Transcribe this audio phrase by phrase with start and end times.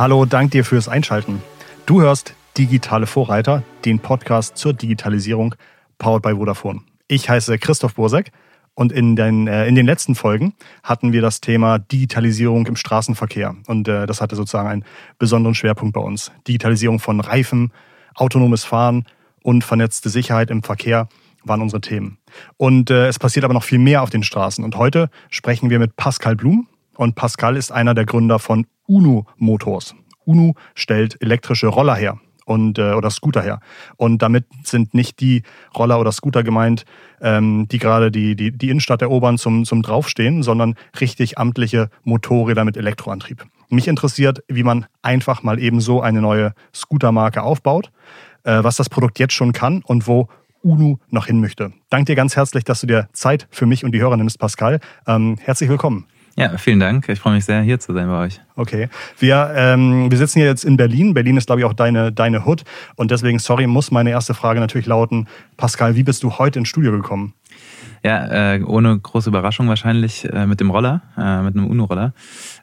[0.00, 1.42] Hallo, dank dir fürs Einschalten.
[1.84, 5.54] Du hörst Digitale Vorreiter, den Podcast zur Digitalisierung,
[5.98, 6.80] powered by Vodafone.
[7.06, 8.32] Ich heiße Christoph Bursek
[8.72, 13.54] und in den, äh, in den letzten Folgen hatten wir das Thema Digitalisierung im Straßenverkehr.
[13.66, 14.84] Und äh, das hatte sozusagen einen
[15.18, 16.32] besonderen Schwerpunkt bei uns.
[16.48, 17.70] Digitalisierung von Reifen,
[18.14, 19.04] autonomes Fahren
[19.42, 21.10] und vernetzte Sicherheit im Verkehr
[21.44, 22.16] waren unsere Themen.
[22.56, 24.64] Und äh, es passiert aber noch viel mehr auf den Straßen.
[24.64, 26.68] Und heute sprechen wir mit Pascal Blum.
[26.96, 29.94] Und Pascal ist einer der Gründer von UNO Motors.
[30.24, 32.18] UNO stellt elektrische Roller her
[32.50, 33.60] und äh, oder Scooter her.
[33.96, 35.42] Und damit sind nicht die
[35.76, 36.84] Roller oder Scooter gemeint,
[37.20, 42.64] ähm, die gerade die, die, die Innenstadt erobern zum, zum Draufstehen, sondern richtig amtliche Motorräder
[42.64, 43.46] mit Elektroantrieb.
[43.68, 47.92] Mich interessiert, wie man einfach mal eben so eine neue Scootermarke aufbaut,
[48.42, 50.28] äh, was das Produkt jetzt schon kann und wo
[50.62, 51.72] UNU noch hin möchte.
[51.88, 54.80] Danke dir ganz herzlich, dass du dir Zeit für mich und die Hörer nimmst, Pascal.
[55.06, 56.06] Ähm, herzlich willkommen.
[56.40, 57.06] Ja, vielen Dank.
[57.10, 58.40] Ich freue mich sehr, hier zu sein bei euch.
[58.56, 58.88] Okay.
[59.18, 61.12] Wir, ähm, wir sitzen hier jetzt in Berlin.
[61.12, 62.64] Berlin ist, glaube ich, auch deine, deine Hood.
[62.96, 66.68] Und deswegen, sorry, muss meine erste Frage natürlich lauten, Pascal, wie bist du heute ins
[66.68, 67.34] Studio gekommen?
[68.02, 72.14] Ja, äh, ohne große Überraschung wahrscheinlich äh, mit dem Roller, äh, mit einem UNO-Roller.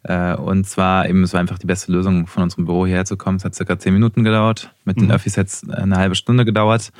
[0.01, 3.15] Äh, und zwar eben, es war einfach die beste Lösung, von unserem Büro hierher zu
[3.15, 3.37] kommen.
[3.37, 4.73] Es hat circa zehn Minuten gedauert.
[4.85, 5.11] Mit den mhm.
[5.11, 6.91] Öffis hat es eine halbe Stunde gedauert.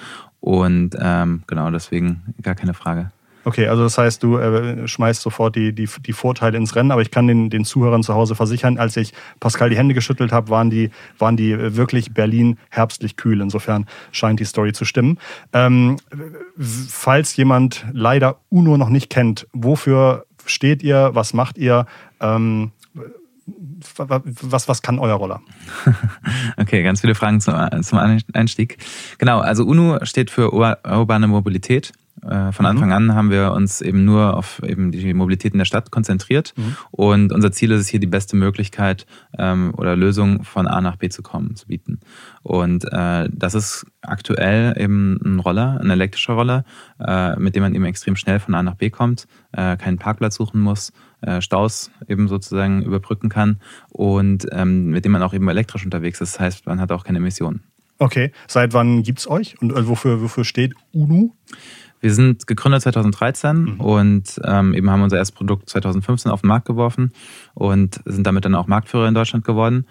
[0.41, 3.09] Und ähm, genau deswegen gar keine Frage.
[3.47, 7.01] Okay, also das heißt, du äh, schmeißt sofort die, die, die Vorteile ins Rennen, aber
[7.01, 10.49] ich kann den, den Zuhörern zu Hause versichern, als ich Pascal die Hände geschüttelt habe,
[10.49, 13.39] waren die, waren die wirklich Berlin herbstlich kühl.
[13.39, 15.17] Insofern scheint die Story zu stimmen.
[15.53, 15.95] Ähm,
[16.59, 21.85] falls jemand leider UNO noch nicht kennt, wofür steht ihr, was macht ihr?
[22.19, 22.73] Ähm,
[23.95, 25.39] was, was kann euer Roller?
[26.57, 27.97] Okay, ganz viele Fragen zum, zum
[28.33, 28.77] Einstieg.
[29.19, 31.93] Genau, also UNO steht für urbane Mobilität.
[32.23, 32.71] Äh, von mhm.
[32.71, 36.53] Anfang an haben wir uns eben nur auf eben die Mobilität in der Stadt konzentriert.
[36.57, 36.75] Mhm.
[36.91, 39.05] Und unser Ziel ist es hier, die beste Möglichkeit
[39.37, 41.99] ähm, oder Lösung von A nach B zu kommen, zu bieten.
[42.43, 46.63] Und äh, das ist aktuell eben ein Roller, ein elektrischer Roller,
[46.99, 50.35] äh, mit dem man eben extrem schnell von A nach B kommt, äh, keinen Parkplatz
[50.35, 55.47] suchen muss, äh, Staus eben sozusagen überbrücken kann und ähm, mit dem man auch eben
[55.49, 56.35] elektrisch unterwegs ist.
[56.35, 57.63] Das heißt, man hat auch keine Emissionen.
[57.99, 61.31] Okay, seit wann gibt es euch und äh, wofür, wofür steht UNU?
[61.99, 63.79] Wir sind gegründet 2013 mhm.
[63.79, 67.11] und ähm, eben haben unser erstes Produkt 2015 auf den Markt geworfen
[67.53, 69.85] und sind damit dann auch Marktführer in Deutschland geworden.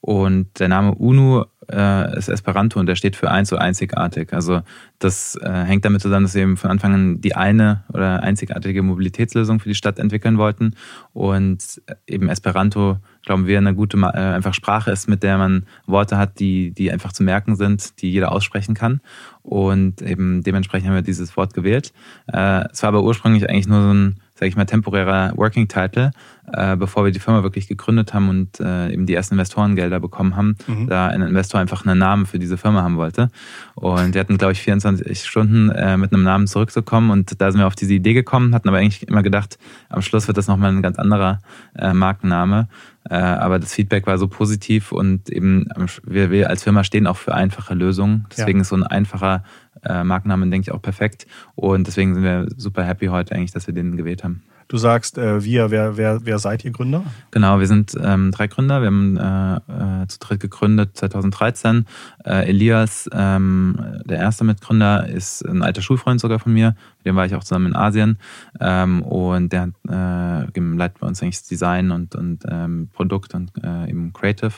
[0.00, 4.32] Und der Name UNU äh, ist Esperanto und der steht für eins und einzigartig.
[4.32, 4.62] Also
[4.98, 8.82] das äh, hängt damit zusammen, dass wir eben von Anfang an die eine oder einzigartige
[8.82, 10.74] Mobilitätslösung für die Stadt entwickeln wollten.
[11.12, 16.16] Und eben Esperanto, glauben wir, eine gute äh, einfach Sprache ist, mit der man Worte
[16.16, 19.00] hat, die, die einfach zu merken sind, die jeder aussprechen kann.
[19.48, 21.92] Und eben dementsprechend haben wir dieses Wort gewählt.
[22.26, 26.12] Äh, es war aber ursprünglich eigentlich nur so ein sage ich mal, temporärer Working Title,
[26.52, 30.36] äh, bevor wir die Firma wirklich gegründet haben und äh, eben die ersten Investorengelder bekommen
[30.36, 30.86] haben, mhm.
[30.86, 33.30] da ein Investor einfach einen Namen für diese Firma haben wollte.
[33.74, 37.60] Und wir hatten, glaube ich, 24 Stunden äh, mit einem Namen zurückzukommen und da sind
[37.60, 40.70] wir auf diese Idee gekommen, hatten aber eigentlich immer gedacht, am Schluss wird das nochmal
[40.70, 41.40] ein ganz anderer
[41.76, 42.68] äh, Markenname.
[43.10, 45.66] Äh, aber das Feedback war so positiv und eben
[46.04, 48.26] wir, wir als Firma stehen auch für einfache Lösungen.
[48.30, 48.62] Deswegen ja.
[48.62, 49.37] ist so ein einfacher
[49.84, 51.26] äh, Markenname, denke ich, auch perfekt.
[51.54, 54.42] Und deswegen sind wir super happy heute eigentlich, dass wir den gewählt haben.
[54.68, 57.02] Du sagst, äh, wir, wer, wer, wer seid ihr Gründer?
[57.30, 58.82] Genau, wir sind ähm, drei Gründer.
[58.82, 61.86] Wir haben äh, äh, zu dritt gegründet 2013.
[62.26, 66.76] Äh, Elias, ähm, der erste Mitgründer, ist ein alter Schulfreund sogar von mir.
[66.98, 68.18] Mit dem war ich auch zusammen in Asien.
[68.60, 73.50] Ähm, und der äh, leitet bei uns eigentlich das Design und, und ähm, Produkt und
[73.64, 74.52] äh, eben Creative.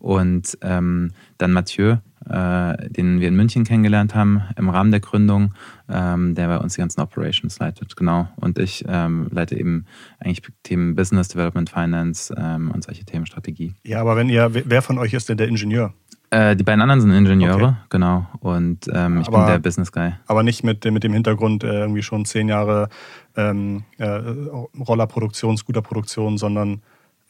[0.00, 5.54] Und ähm, dann Mathieu, den wir in München kennengelernt haben im Rahmen der Gründung,
[5.88, 7.96] ähm, der bei uns die ganzen Operations leitet.
[7.96, 8.28] Genau.
[8.36, 9.86] Und ich ähm, leite eben
[10.20, 13.74] eigentlich Themen Business Development, Finance ähm, und solche Themen Strategie.
[13.84, 15.92] Ja, aber wenn ihr, wer von euch ist denn der Ingenieur?
[16.32, 17.74] Äh, die beiden anderen sind Ingenieure, okay.
[17.90, 18.26] genau.
[18.40, 20.12] Und ähm, ich aber, bin der Business Guy.
[20.26, 22.88] Aber nicht mit, mit dem Hintergrund äh, irgendwie schon zehn Jahre
[23.36, 26.80] ähm, äh, Rollerproduktion, Scooterproduktion, sondern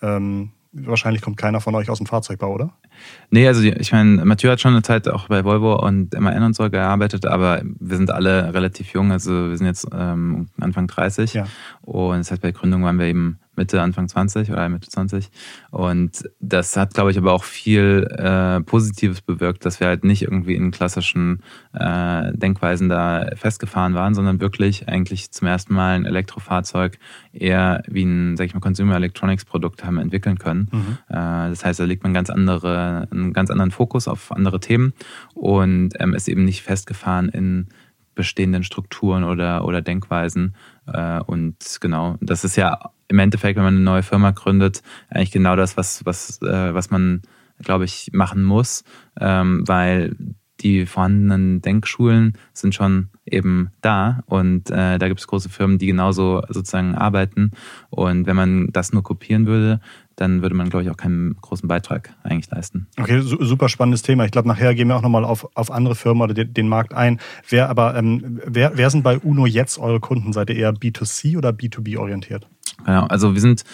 [0.03, 2.71] ähm, wahrscheinlich kommt keiner von euch aus dem Fahrzeugbau, oder?
[3.31, 6.57] Nee, also ich meine, Mathieu hat schon eine Zeit auch bei Volvo und MAN und
[6.57, 11.35] so gearbeitet, aber wir sind alle relativ jung, also wir sind jetzt ähm, Anfang 30
[11.35, 11.47] ja.
[11.83, 15.31] und das heißt, bei Gründung waren wir eben Mitte, Anfang 20 oder Mitte 20.
[15.71, 20.23] Und das hat, glaube ich, aber auch viel äh, Positives bewirkt, dass wir halt nicht
[20.23, 21.43] irgendwie in klassischen
[21.75, 26.99] äh, Denkweisen da festgefahren waren, sondern wirklich eigentlich zum ersten Mal ein Elektrofahrzeug
[27.33, 30.69] eher wie ein, sag ich mal, Consumer Electronics Produkt haben entwickeln können.
[30.73, 30.99] Mhm.
[31.09, 34.95] Äh, das heißt, da legt man ganz andere, einen ganz anderen Fokus auf andere Themen
[35.35, 37.69] und ähm, ist eben nicht festgefahren in
[38.15, 40.55] bestehenden Strukturen oder, oder Denkweisen.
[40.87, 45.33] Äh, und genau, das ist ja im Endeffekt, wenn man eine neue Firma gründet, eigentlich
[45.33, 47.23] genau das, was, was, äh, was man
[47.63, 48.85] glaube ich, machen muss,
[49.21, 50.17] ähm, weil
[50.61, 55.87] die vorhandenen Denkschulen sind schon eben da und äh, da gibt es große Firmen, die
[55.87, 57.51] genauso sozusagen arbeiten.
[57.91, 59.81] Und wenn man das nur kopieren würde,
[60.17, 62.87] dann würde man, glaube ich, auch keinen großen Beitrag eigentlich leisten.
[62.99, 64.25] Okay, super spannendes Thema.
[64.25, 66.95] Ich glaube, nachher gehen wir auch nochmal auf, auf andere Firmen oder den, den Markt
[66.95, 67.19] ein.
[67.49, 70.33] Wer aber, ähm, wer, wer sind bei UNO jetzt eure Kunden?
[70.33, 72.47] Seid ihr eher B2C oder B2B orientiert?
[72.85, 73.65] Genau, also wir sind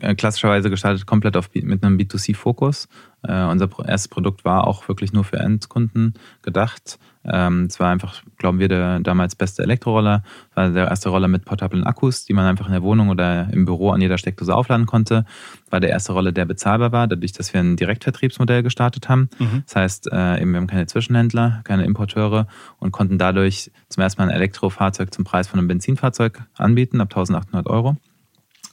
[0.00, 2.88] äh, klassischerweise gestartet komplett auf, mit einem B2C-Fokus.
[3.22, 6.98] Äh, unser erstes Produkt war auch wirklich nur für Endkunden gedacht.
[7.24, 10.22] Ähm, es war einfach, glauben wir, der damals beste Elektroroller.
[10.54, 13.66] War der erste Roller mit portablen Akkus, die man einfach in der Wohnung oder im
[13.66, 15.24] Büro an jeder Steckdose aufladen konnte.
[15.68, 19.28] War der erste Roller, der bezahlbar war, dadurch, dass wir ein Direktvertriebsmodell gestartet haben.
[19.38, 19.62] Mhm.
[19.66, 22.46] Das heißt, äh, eben, wir haben keine Zwischenhändler, keine Importeure
[22.78, 27.08] und konnten dadurch zum ersten Mal ein Elektrofahrzeug zum Preis von einem Benzinfahrzeug anbieten, ab
[27.10, 27.96] 1800 Euro.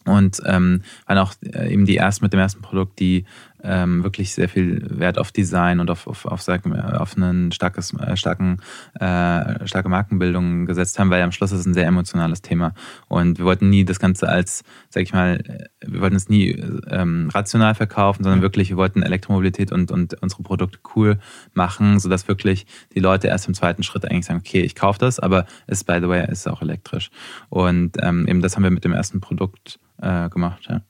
[0.06, 3.26] Und ähm, waren auch äh, eben die ersten mit dem ersten Produkt, die
[3.63, 8.15] ähm, wirklich sehr viel Wert auf Design und auf, auf, auf, auf einen starkes, äh,
[8.15, 8.57] starken,
[9.00, 12.74] äh, starke Markenbildung gesetzt haben, weil am Schluss ist es ein sehr emotionales Thema.
[13.07, 16.51] Und wir wollten nie das Ganze als, sag ich mal, äh, wir wollten es nie
[16.89, 21.19] ähm, rational verkaufen, sondern wirklich, wir wollten Elektromobilität und, und unsere Produkte cool
[21.53, 25.19] machen, sodass wirklich die Leute erst im zweiten Schritt eigentlich sagen, okay, ich kaufe das,
[25.19, 27.10] aber es, by the way, ist auch elektrisch.
[27.50, 30.68] Und ähm, eben das haben wir mit dem ersten Produkt äh, gemacht.
[30.69, 30.81] Ja.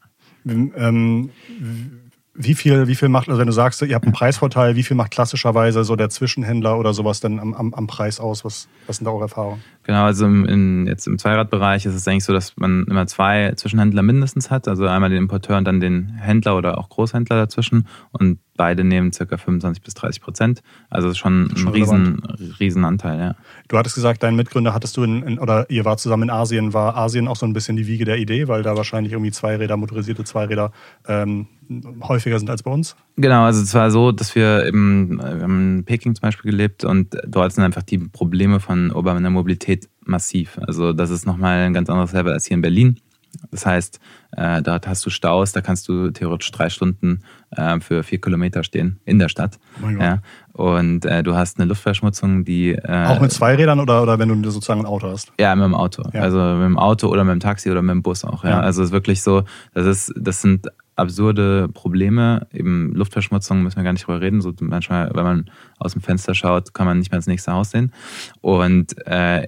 [0.46, 1.30] Ähm,
[2.38, 4.96] wie viel, wie viel macht, also wenn du sagst, ihr habt einen Preisvorteil, wie viel
[4.96, 8.46] macht klassischerweise so der Zwischenhändler oder sowas denn am, am, am Preis aus?
[8.46, 9.64] Was, was sind da eure Erfahrungen?
[9.88, 13.54] Genau, also im, in, jetzt im Zweiradbereich ist es eigentlich so, dass man immer zwei
[13.56, 14.68] Zwischenhändler mindestens hat.
[14.68, 17.88] Also einmal den Importeur und dann den Händler oder auch Großhändler dazwischen.
[18.12, 19.38] Und beide nehmen ca.
[19.38, 20.62] 25 bis 30 Prozent.
[20.90, 22.22] Also schon, schon ein riesen,
[22.60, 23.36] riesen Anteil, ja.
[23.70, 26.74] Du hattest gesagt, deinen Mitgründer hattest du in, in, oder ihr wart zusammen in Asien.
[26.74, 29.78] War Asien auch so ein bisschen die Wiege der Idee, weil da wahrscheinlich irgendwie Zweiräder,
[29.78, 30.74] motorisierte Zweiräder
[31.08, 31.48] ähm,
[32.02, 32.98] häufiger sind als bei uns?
[33.20, 36.84] Genau, also es war so, dass wir im, wir haben in Peking zum Beispiel gelebt
[36.84, 40.60] und dort sind einfach die Probleme von urbaner Mobilität massiv.
[40.62, 43.00] Also das ist nochmal ein ganz anderes Level als hier in Berlin.
[43.50, 44.00] Das heißt,
[44.34, 47.22] äh, dort hast du Staus, da kannst du theoretisch drei Stunden
[47.52, 49.60] äh, für vier Kilometer stehen in der Stadt.
[49.84, 50.22] Oh ja.
[50.58, 52.72] Und äh, du hast eine Luftverschmutzung, die.
[52.72, 55.32] Äh, Auch mit Zweirädern oder, oder wenn du sozusagen ein Auto hast?
[55.40, 56.04] Ja, mit dem Auto.
[56.14, 56.22] Ja.
[56.22, 58.44] Also mit dem Auto oder mit dem Taxi oder mit dem Bus auch.
[58.44, 58.50] Ja.
[58.50, 58.60] ja.
[58.62, 59.44] Also es ist wirklich so,
[59.76, 62.48] das ist, das sind absurde Probleme.
[62.52, 64.42] Eben Luftverschmutzung müssen wir gar nicht drüber reden.
[64.42, 67.70] So manchmal, wenn man aus dem Fenster schaut, kann man nicht mehr ins nächste Haus
[67.70, 67.94] sehen.
[68.42, 69.48] Und äh,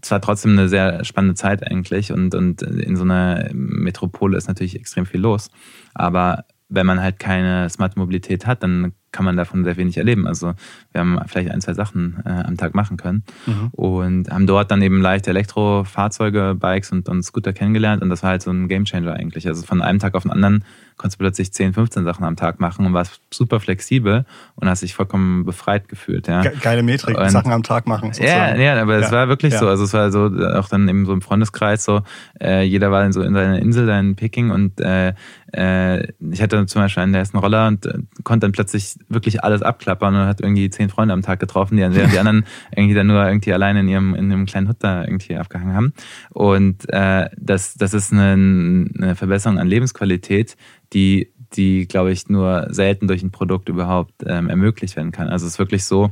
[0.00, 2.12] es war trotzdem eine sehr spannende Zeit eigentlich.
[2.12, 5.50] Und, und in so einer Metropole ist natürlich extrem viel los.
[5.92, 10.26] Aber wenn man halt keine smarte Mobilität hat, dann kann man davon sehr wenig erleben.
[10.26, 10.54] Also
[10.92, 13.68] wir haben vielleicht ein, zwei Sachen äh, am Tag machen können mhm.
[13.72, 18.30] und haben dort dann eben leichte Elektrofahrzeuge, Bikes und, und Scooter kennengelernt und das war
[18.30, 19.46] halt so ein Gamechanger eigentlich.
[19.46, 20.64] Also von einem Tag auf den anderen
[20.96, 24.82] konntest du plötzlich 10, 15 Sachen am Tag machen und warst super flexibel und hast
[24.82, 26.28] dich vollkommen befreit gefühlt.
[26.28, 26.42] Ja.
[26.42, 28.12] Geile Metrik, und, Sachen am Tag machen.
[28.12, 28.60] Sozusagen.
[28.60, 29.06] Ja, ja, aber ja.
[29.06, 29.60] es war wirklich ja.
[29.60, 29.68] so.
[29.68, 32.02] Also es war so auch dann eben so im Freundeskreis so,
[32.40, 35.14] äh, jeder war in so in seiner Insel da in Peking und äh, äh,
[35.52, 40.14] ich hatte zum Beispiel einen ersten Roller und äh, konnte dann plötzlich wirklich alles abklappern
[40.14, 43.26] und hat irgendwie zehn Freunde am Tag getroffen, die, während die anderen irgendwie dann nur
[43.26, 45.92] irgendwie alleine in ihrem in einem kleinen Hut da irgendwie abgehangen haben.
[46.30, 50.56] Und äh, das, das ist eine, eine Verbesserung an Lebensqualität,
[50.92, 55.28] die, die glaube ich, nur selten durch ein Produkt überhaupt ähm, ermöglicht werden kann.
[55.28, 56.10] Also es ist wirklich so,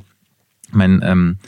[0.73, 1.39] mein, ähm,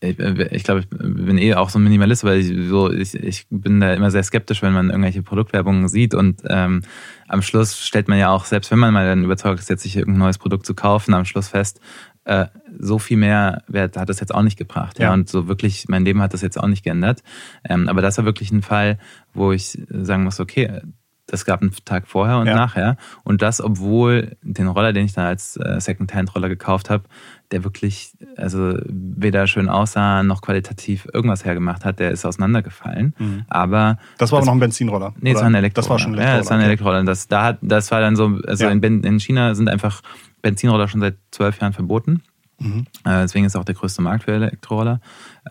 [0.00, 3.46] ich, ich glaube, ich bin eh auch so ein Minimalist, weil ich, so, ich, ich
[3.50, 6.82] bin da immer sehr skeptisch, wenn man irgendwelche Produktwerbungen sieht und ähm,
[7.28, 9.96] am Schluss stellt man ja auch, selbst wenn man mal dann überzeugt ist, jetzt sich
[9.96, 11.80] irgendein neues Produkt zu kaufen, am Schluss fest,
[12.24, 12.46] äh,
[12.78, 14.98] so viel mehr Wert hat das jetzt auch nicht gebracht.
[14.98, 15.06] Ja.
[15.06, 15.12] ja.
[15.12, 17.22] Und so wirklich, mein Leben hat das jetzt auch nicht geändert.
[17.64, 18.98] Ähm, aber das war wirklich ein Fall,
[19.34, 20.80] wo ich sagen muss, okay,
[21.26, 22.54] das gab einen Tag vorher und ja.
[22.54, 22.96] nachher.
[23.24, 27.04] Und das, obwohl den Roller, den ich dann als äh, Second-Hand-Roller gekauft habe,
[27.52, 33.14] der wirklich also weder schön aussah noch qualitativ irgendwas hergemacht hat, der ist auseinandergefallen.
[33.18, 33.44] Mhm.
[33.48, 35.14] Aber das war das, aber noch ein Benzinroller.
[35.20, 35.82] Nee, das war ein Elektroroller.
[35.82, 36.34] Das war schon ein Elektroroller.
[36.34, 37.04] Ja, das war ein Elektroroller.
[37.04, 38.70] Das, da hat, das war dann so, also ja.
[38.70, 40.02] in, in, China sind einfach
[40.42, 42.22] Benzinroller schon seit zwölf Jahren verboten.
[42.58, 42.86] Mhm.
[43.04, 45.00] Äh, deswegen ist auch der größte Markt für Elektroroller.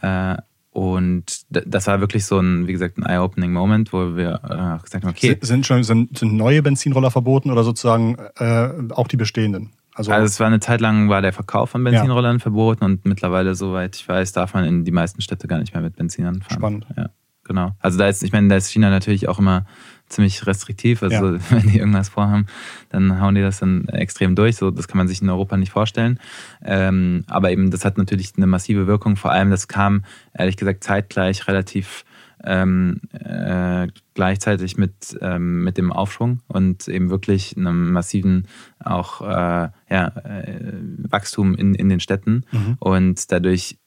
[0.02, 0.38] Äh,
[0.72, 5.04] und das war wirklich so ein, wie gesagt, ein eye-opening Moment, wo wir äh, gesagt
[5.04, 5.38] haben, okay.
[5.42, 9.72] Sind schon sind, sind neue Benzinroller verboten oder sozusagen äh, auch die bestehenden?
[10.00, 12.40] Also, also es war eine Zeit lang war der Verkauf von Benzinrollern ja.
[12.40, 15.84] verboten und mittlerweile, soweit ich weiß, darf man in die meisten Städte gar nicht mehr
[15.84, 16.58] mit Benzinern fahren.
[16.58, 16.88] Spannend.
[16.96, 17.10] Ja,
[17.44, 17.74] genau.
[17.80, 19.66] Also da ist, ich meine, da ist China natürlich auch immer
[20.08, 21.04] ziemlich restriktiv.
[21.04, 21.40] Also ja.
[21.50, 22.46] wenn die irgendwas vorhaben,
[22.88, 24.56] dann hauen die das dann extrem durch.
[24.56, 26.18] So, das kann man sich in Europa nicht vorstellen.
[26.64, 29.18] Ähm, aber eben, das hat natürlich eine massive Wirkung.
[29.18, 32.06] Vor allem, das kam ehrlich gesagt zeitgleich relativ
[32.44, 38.48] ähm, äh, gleichzeitig mit, ähm, mit dem Aufschwung und eben wirklich einem massiven
[38.80, 40.74] auch äh, ja, äh,
[41.10, 42.78] Wachstum in, in den Städten mhm.
[42.80, 43.78] und dadurch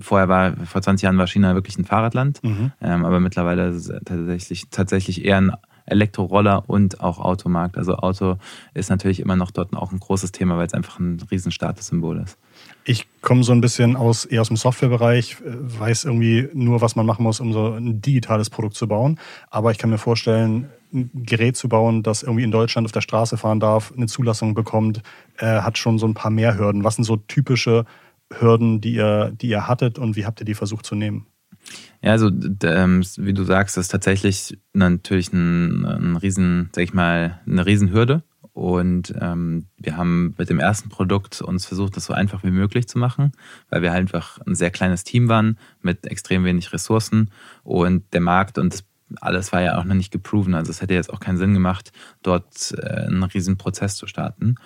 [0.00, 2.72] vorher war, vor 20 Jahren war China wirklich ein Fahrradland, mhm.
[2.80, 5.52] ähm, aber mittlerweile ist es tatsächlich, tatsächlich eher ein
[5.86, 7.76] Elektroroller und auch Automarkt.
[7.76, 8.38] Also Auto
[8.72, 12.18] ist natürlich immer noch dort auch ein großes Thema, weil es einfach ein riesen Statussymbol
[12.18, 12.38] ist.
[12.86, 17.06] Ich komme so ein bisschen aus, eher aus dem Softwarebereich, weiß irgendwie nur, was man
[17.06, 19.18] machen muss, um so ein digitales Produkt zu bauen.
[19.50, 23.00] Aber ich kann mir vorstellen, ein Gerät zu bauen, das irgendwie in Deutschland auf der
[23.00, 25.02] Straße fahren darf, eine Zulassung bekommt,
[25.38, 26.84] äh, hat schon so ein paar mehr Hürden.
[26.84, 27.86] Was sind so typische
[28.32, 31.26] Hürden, die ihr, die ihr hattet und wie habt ihr die versucht zu nehmen?
[32.02, 32.30] Ja, also
[32.64, 38.22] ähm, wie du sagst, ist tatsächlich natürlich ein, ein riesen, sag ich mal, eine Riesenhürde.
[38.54, 42.86] Und ähm, wir haben mit dem ersten Produkt uns versucht, das so einfach wie möglich
[42.86, 43.32] zu machen,
[43.68, 47.30] weil wir halt einfach ein sehr kleines Team waren mit extrem wenig Ressourcen
[47.64, 48.84] und der Markt und das
[49.20, 50.54] alles war ja auch noch nicht geproven.
[50.54, 51.92] Also es hätte jetzt auch keinen Sinn gemacht,
[52.22, 54.56] dort äh, einen riesen Prozess zu starten.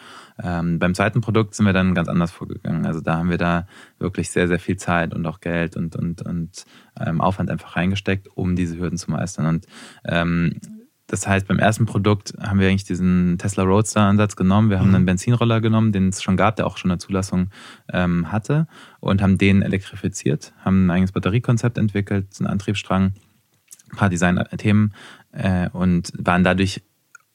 [0.42, 2.87] Ähm, beim zweiten Produkt sind wir dann ganz anders vorgegangen.
[2.87, 3.66] Also da haben wir da
[3.99, 6.64] wirklich sehr, sehr viel Zeit und auch Geld und, und, und
[6.99, 9.47] ähm, Aufwand einfach reingesteckt, um diese Hürden zu meistern.
[9.47, 9.66] Und
[10.04, 10.61] ähm,
[11.08, 14.68] das heißt, beim ersten Produkt haben wir eigentlich diesen Tesla Roadster-Ansatz genommen.
[14.68, 14.94] Wir haben mhm.
[14.94, 17.48] einen Benzinroller genommen, den es schon gab, der auch schon eine Zulassung
[17.90, 18.68] ähm, hatte,
[19.00, 23.14] und haben den elektrifiziert, haben ein eigenes Batteriekonzept entwickelt, einen Antriebsstrang
[23.90, 24.92] ein paar Design-Themen
[25.32, 26.82] äh, und waren dadurch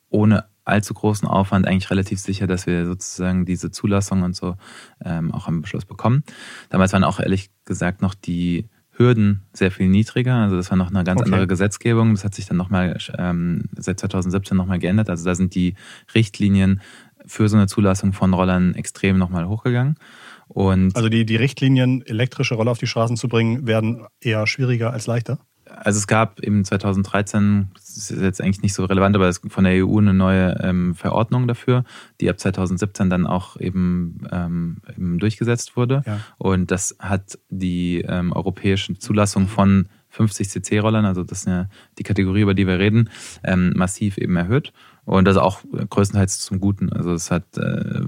[0.09, 4.55] ohne allzu großen Aufwand eigentlich relativ sicher, dass wir sozusagen diese Zulassung und so
[5.03, 6.23] ähm, auch am Beschluss bekommen.
[6.69, 10.35] Damals waren auch ehrlich gesagt noch die Hürden sehr viel niedriger.
[10.35, 11.31] Also das war noch eine ganz okay.
[11.31, 12.13] andere Gesetzgebung.
[12.13, 15.09] Das hat sich dann nochmal ähm, seit 2017 nochmal geändert.
[15.09, 15.75] Also da sind die
[16.13, 16.81] Richtlinien
[17.25, 19.95] für so eine Zulassung von Rollern extrem nochmal hochgegangen.
[20.47, 24.91] Und also die, die Richtlinien, elektrische Roller auf die Straßen zu bringen, werden eher schwieriger
[24.91, 25.39] als leichter?
[25.81, 29.63] Also es gab eben 2013, das ist jetzt eigentlich nicht so relevant, aber es von
[29.63, 31.83] der EU eine neue ähm, Verordnung dafür,
[32.21, 36.03] die ab 2017 dann auch eben, ähm, eben durchgesetzt wurde.
[36.05, 36.19] Ja.
[36.37, 42.03] Und das hat die ähm, europäische Zulassung von 50 cc-Rollern, also das ist ja die
[42.03, 43.09] Kategorie, über die wir reden,
[43.43, 44.71] ähm, massiv eben erhöht.
[45.05, 46.91] Und das auch größtenteils zum Guten.
[46.93, 48.01] Also es hat äh,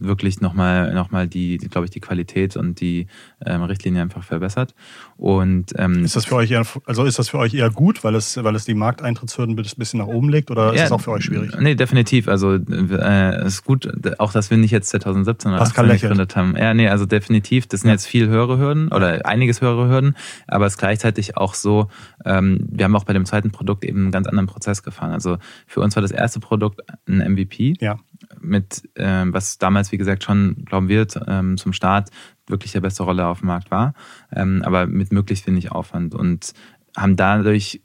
[0.00, 3.06] wirklich nochmal noch mal die, die glaube ich, die Qualität und die
[3.44, 4.74] ähm, Richtlinie einfach verbessert.
[5.16, 8.16] Und ähm, ist das für euch eher, also ist das für euch eher gut, weil
[8.16, 11.00] es, weil es die Markteintrittshürden ein bisschen nach oben legt oder ja, ist das auch
[11.00, 11.52] für euch schwierig?
[11.60, 12.26] Nee, definitiv.
[12.26, 13.88] Also äh, es ist gut,
[14.18, 16.56] auch dass wir nicht jetzt 2017 oder 2018 gegründet haben.
[16.56, 17.68] Ja, nee, also definitiv.
[17.68, 17.94] Das sind ja.
[17.94, 20.16] jetzt viel höhere Hürden oder einiges höhere Hürden,
[20.48, 21.88] aber es ist gleichzeitig auch so,
[22.24, 25.12] ähm, wir haben auch bei dem zweiten Produkt eben einen ganz anderen Prozess gefahren.
[25.12, 27.74] Also für uns war das erste Produkt ein MVP.
[27.80, 27.96] Ja.
[28.40, 32.10] Mit, äh, was damals, wie gesagt, schon, glauben wir, ähm, zum Start
[32.46, 33.94] wirklich der beste Roller auf dem Markt war,
[34.32, 36.52] ähm, aber mit möglichst wenig Aufwand und
[36.96, 37.80] haben dadurch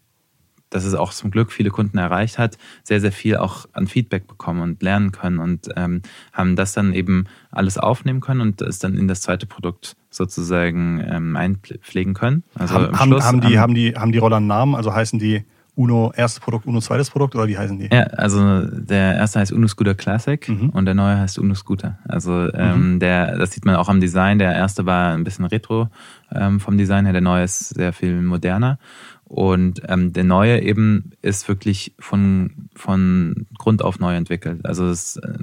[0.70, 4.28] dass es auch zum Glück viele Kunden erreicht hat, sehr, sehr viel auch an Feedback
[4.28, 6.02] bekommen und lernen können und ähm,
[6.34, 11.02] haben das dann eben alles aufnehmen können und es dann in das zweite Produkt sozusagen
[11.08, 12.44] ähm, einpflegen können.
[12.56, 14.76] Also haben, haben, haben, die, haben, die, haben die Roller einen Namen?
[14.76, 17.90] Also heißen die Uno erstes Produkt, Uno zweites Produkt oder wie heißen die?
[17.92, 20.70] Ja, also der erste heißt Uno Scooter Classic mhm.
[20.70, 22.00] und der neue heißt Uno Scooter.
[22.08, 23.00] Also ähm, mhm.
[23.00, 24.40] der, das sieht man auch am Design.
[24.40, 25.90] Der erste war ein bisschen retro
[26.32, 28.80] ähm, vom Design her, der neue ist sehr viel moderner.
[29.26, 34.66] Und ähm, der neue eben ist wirklich von, von Grund auf neu entwickelt.
[34.66, 35.34] Also das, äh,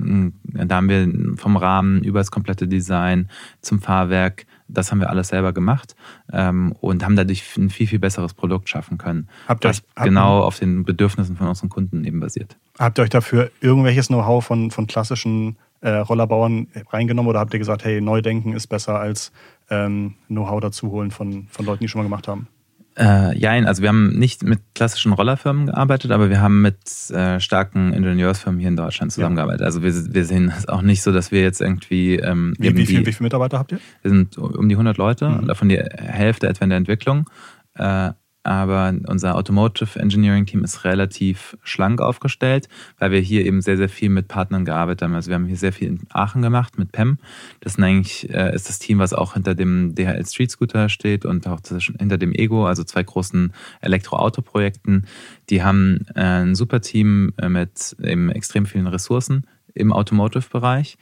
[0.67, 3.29] da haben wir vom Rahmen über das komplette Design
[3.61, 5.95] zum Fahrwerk das haben wir alles selber gemacht
[6.33, 9.29] ähm, und haben dadurch ein viel, viel besseres Produkt schaffen können.
[9.49, 12.57] Habt ihr euch, genau auf den Bedürfnissen von unseren Kunden eben basiert.
[12.79, 17.59] Habt ihr euch dafür irgendwelches Know-how von, von klassischen äh, Rollerbauern reingenommen oder habt ihr
[17.59, 19.33] gesagt, hey, Neudenken ist besser als
[19.69, 22.49] ähm, Know-how dazuholen von, von Leuten, die schon mal gemacht haben?
[22.99, 27.41] Äh, ja, also wir haben nicht mit klassischen Rollerfirmen gearbeitet, aber wir haben mit äh,
[27.41, 29.61] starken Ingenieursfirmen hier in Deutschland zusammengearbeitet.
[29.61, 29.67] Ja.
[29.67, 32.17] Also wir, wir sehen es auch nicht so, dass wir jetzt irgendwie...
[32.17, 33.81] Ähm, wie, wie, viel, wie viele Mitarbeiter habt ihr?
[34.03, 35.47] Wir sind um die 100 Leute, mhm.
[35.47, 37.31] davon die Hälfte etwa in der Entwicklung.
[37.75, 38.13] Äh,
[38.45, 42.69] aber unser Automotive Engineering Team ist relativ schlank aufgestellt,
[42.99, 45.15] weil wir hier eben sehr, sehr viel mit Partnern gearbeitet haben.
[45.15, 47.19] Also wir haben hier sehr viel in Aachen gemacht mit PEM.
[47.61, 51.25] Das ist eigentlich äh, ist das Team, was auch hinter dem DHL Street Scooter steht
[51.25, 51.61] und auch
[51.99, 55.07] hinter dem Ego, also zwei großen Elektroauto-Projekten.
[55.51, 60.99] Die haben äh, ein super Team äh, mit eben extrem vielen Ressourcen im Automotive-Bereich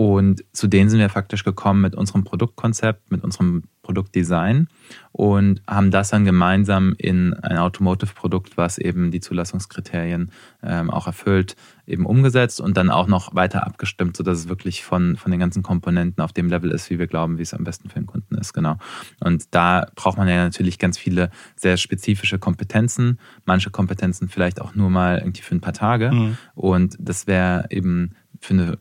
[0.00, 4.68] Und zu denen sind wir faktisch gekommen mit unserem Produktkonzept, mit unserem Produktdesign
[5.12, 10.30] und haben das dann gemeinsam in ein Automotive-Produkt, was eben die Zulassungskriterien
[10.62, 11.54] ähm, auch erfüllt,
[11.86, 15.62] eben umgesetzt und dann auch noch weiter abgestimmt, sodass es wirklich von, von den ganzen
[15.62, 18.36] Komponenten auf dem Level ist, wie wir glauben, wie es am besten für den Kunden
[18.36, 18.54] ist.
[18.54, 18.78] Genau.
[19.22, 24.74] Und da braucht man ja natürlich ganz viele sehr spezifische Kompetenzen, manche Kompetenzen vielleicht auch
[24.74, 26.10] nur mal irgendwie für ein paar Tage.
[26.10, 26.38] Mhm.
[26.54, 28.78] Und das wäre eben für eine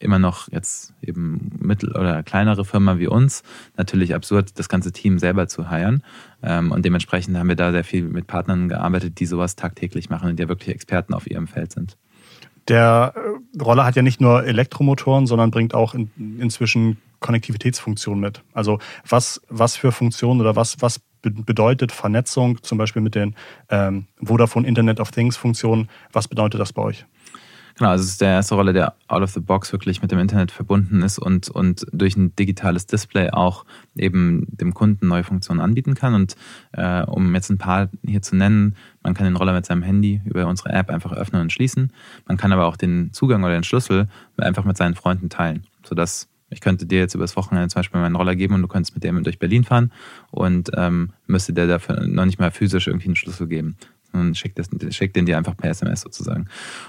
[0.00, 3.42] immer noch jetzt eben mittel- oder kleinere Firma wie uns
[3.76, 6.02] natürlich absurd, das ganze Team selber zu heiren.
[6.42, 10.30] Ähm, und dementsprechend haben wir da sehr viel mit Partnern gearbeitet, die sowas tagtäglich machen
[10.30, 11.96] und ja wirklich Experten auf ihrem Feld sind.
[12.68, 18.42] Der äh, Roller hat ja nicht nur Elektromotoren, sondern bringt auch in, inzwischen Konnektivitätsfunktionen mit.
[18.54, 23.34] Also was, was für Funktionen oder was, was bedeutet Vernetzung zum Beispiel mit den
[23.68, 25.90] ähm, Vodafone Internet of Things Funktionen?
[26.12, 27.04] Was bedeutet das bei euch?
[27.76, 30.18] Genau, also es ist der erste Roller, der out of the box wirklich mit dem
[30.18, 33.64] Internet verbunden ist und, und durch ein digitales Display auch
[33.96, 36.14] eben dem Kunden neue Funktionen anbieten kann.
[36.14, 36.36] Und
[36.72, 40.20] äh, um jetzt ein paar hier zu nennen, man kann den Roller mit seinem Handy
[40.24, 41.92] über unsere App einfach öffnen und schließen.
[42.26, 46.28] Man kann aber auch den Zugang oder den Schlüssel einfach mit seinen Freunden teilen, sodass
[46.50, 49.04] ich könnte dir jetzt übers Wochenende zum Beispiel meinen Roller geben und du könntest mit
[49.04, 49.92] dem durch Berlin fahren
[50.32, 53.76] und ähm, müsste der dafür noch nicht mal physisch irgendwie einen Schlüssel geben
[54.12, 56.46] und schickt, das, schickt den dir einfach per SMS sozusagen.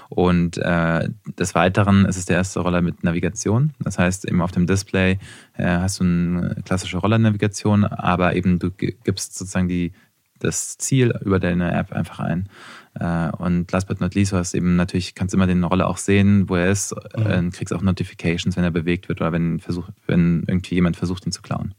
[0.08, 3.72] Und äh, des Weiteren ist es der erste Roller mit Navigation.
[3.80, 5.18] Das heißt, eben auf dem Display
[5.56, 9.92] äh, hast du eine klassische Rollernavigation, aber eben du gibst sozusagen die,
[10.38, 12.48] das Ziel über deine App einfach ein.
[12.94, 15.98] Äh, und last but not least, du hast eben natürlich, kannst immer den Roller auch
[15.98, 17.50] sehen, wo er ist, mhm.
[17.50, 21.32] kriegst auch Notifications, wenn er bewegt wird oder wenn, versuch, wenn irgendwie jemand versucht, ihn
[21.32, 21.74] zu klauen.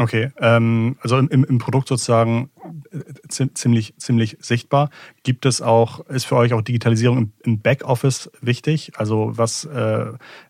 [0.00, 2.50] Okay, ähm, also im, im Produkt sozusagen
[2.92, 4.90] äh, ziemlich, ziemlich sichtbar.
[5.24, 8.92] Gibt es auch, ist für euch auch Digitalisierung im, Backoffice wichtig?
[8.96, 10.06] Also was, äh,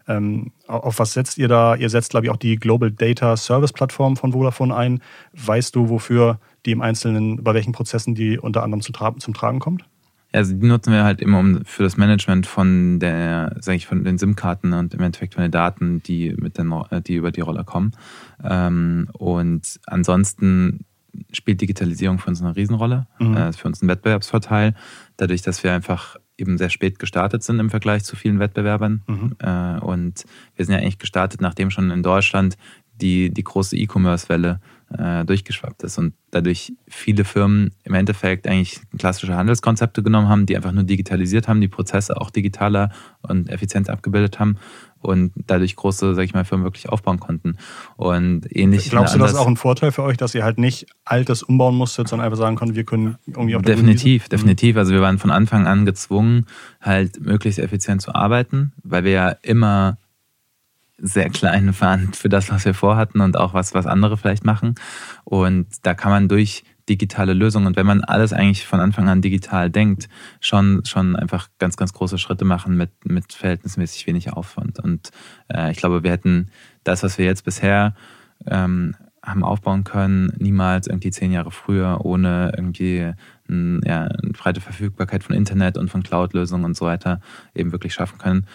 [0.07, 1.77] ähm, auf was setzt ihr da?
[1.77, 5.01] Ihr setzt, glaube ich, auch die Global Data Service Plattform von Vodafone ein.
[5.33, 9.61] Weißt du, wofür die im Einzelnen, bei welchen Prozessen die unter anderem zum, zum Tragen
[9.61, 9.83] kommt?
[10.33, 14.05] Also die nutzen wir halt immer um für das Management von der, sage ich, von
[14.05, 16.73] den SIM-Karten und im Endeffekt von den Daten, die mit den,
[17.07, 17.93] die über die Roller kommen.
[18.45, 20.85] Ähm, und ansonsten
[21.33, 23.07] spielt Digitalisierung für uns eine Riesenrolle.
[23.19, 23.35] Mhm.
[23.35, 24.75] Das äh, ist für uns ein Wettbewerbsvorteil,
[25.17, 29.03] dadurch, dass wir einfach eben sehr spät gestartet sind im Vergleich zu vielen Wettbewerbern.
[29.07, 29.37] Mhm.
[29.39, 30.25] Äh, und
[30.57, 32.57] wir sind ja eigentlich gestartet, nachdem schon in Deutschland
[33.01, 34.61] die, die große E-Commerce-Welle
[34.97, 40.57] äh, durchgeschwappt ist und dadurch viele Firmen im Endeffekt eigentlich klassische Handelskonzepte genommen haben, die
[40.57, 42.91] einfach nur digitalisiert haben, die Prozesse auch digitaler
[43.23, 44.57] und effizienter abgebildet haben
[45.01, 47.57] und dadurch große, sag ich mal, Firmen wirklich aufbauen konnten.
[47.97, 48.91] Und ähnlich.
[48.91, 51.77] Glaubst du, das ist auch ein Vorteil für euch, dass ihr halt nicht altes umbauen
[51.77, 54.31] musstet, sondern einfach sagen konntet, wir können irgendwie auf der Definitiv, Wiese?
[54.31, 54.77] definitiv.
[54.77, 56.47] Also wir waren von Anfang an gezwungen,
[56.81, 59.99] halt möglichst effizient zu arbeiten, weil wir ja immer
[60.99, 64.75] sehr klein waren für das, was wir vorhatten und auch was, was andere vielleicht machen.
[65.25, 69.21] Und da kann man durch digitale Lösungen und wenn man alles eigentlich von Anfang an
[69.21, 70.09] digital denkt,
[70.41, 74.79] schon, schon einfach ganz, ganz große Schritte machen mit, mit verhältnismäßig wenig Aufwand.
[74.79, 75.11] Und
[75.53, 76.51] äh, ich glaube, wir hätten
[76.85, 77.95] das, was wir jetzt bisher
[78.47, 83.13] ähm, haben aufbauen können, niemals irgendwie zehn Jahre früher ohne irgendwie
[83.49, 87.21] ja, eine breite Verfügbarkeit von Internet und von Cloud-Lösungen und so weiter
[87.55, 88.47] eben wirklich schaffen können.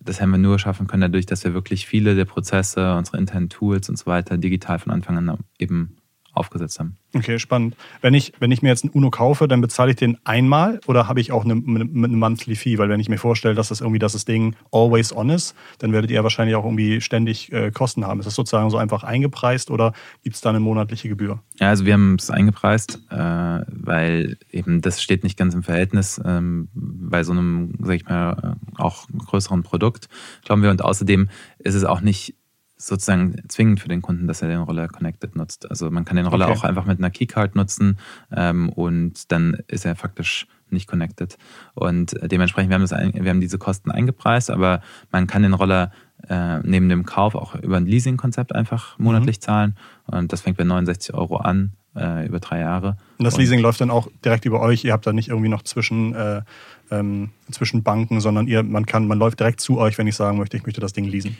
[0.00, 3.48] Das haben wir nur schaffen können dadurch, dass wir wirklich viele der Prozesse, unsere internen
[3.48, 5.96] Tools und so weiter digital von Anfang an eben
[6.32, 6.96] aufgesetzt haben.
[7.14, 7.76] Okay, spannend.
[8.00, 11.08] Wenn ich, wenn ich mir jetzt einen Uno kaufe, dann bezahle ich den einmal oder
[11.08, 12.78] habe ich auch eine, eine, eine Monthly Fee?
[12.78, 15.92] Weil wenn ich mir vorstelle, dass das irgendwie dass das Ding always on ist, dann
[15.92, 18.20] werdet ihr wahrscheinlich auch irgendwie ständig äh, Kosten haben.
[18.20, 21.40] Ist das sozusagen so einfach eingepreist oder gibt es da eine monatliche Gebühr?
[21.58, 26.20] Ja, also wir haben es eingepreist, äh, weil eben das steht nicht ganz im Verhältnis
[26.24, 30.08] ähm, bei so einem, sag ich mal, äh, auch größeren Produkt,
[30.44, 30.70] glauben wir.
[30.70, 32.34] Und außerdem ist es auch nicht
[32.80, 35.70] sozusagen zwingend für den Kunden, dass er den Roller Connected nutzt.
[35.70, 36.58] Also man kann den Roller okay.
[36.58, 37.98] auch einfach mit einer Keycard nutzen
[38.34, 41.36] ähm, und dann ist er faktisch nicht connected.
[41.74, 45.92] Und dementsprechend, wir haben, das, wir haben diese Kosten eingepreist, aber man kann den Roller
[46.28, 49.42] äh, neben dem Kauf auch über ein Leasing-Konzept einfach monatlich mhm.
[49.42, 49.76] zahlen.
[50.06, 52.96] Und das fängt bei 69 Euro an, äh, über drei Jahre.
[53.18, 54.84] Und das Leasing und, läuft dann auch direkt über euch.
[54.84, 56.42] Ihr habt da nicht irgendwie noch zwischen, äh,
[56.90, 60.38] ähm, zwischen Banken, sondern ihr, man kann, man läuft direkt zu euch, wenn ich sagen
[60.38, 61.36] möchte, ich möchte das Ding leasen.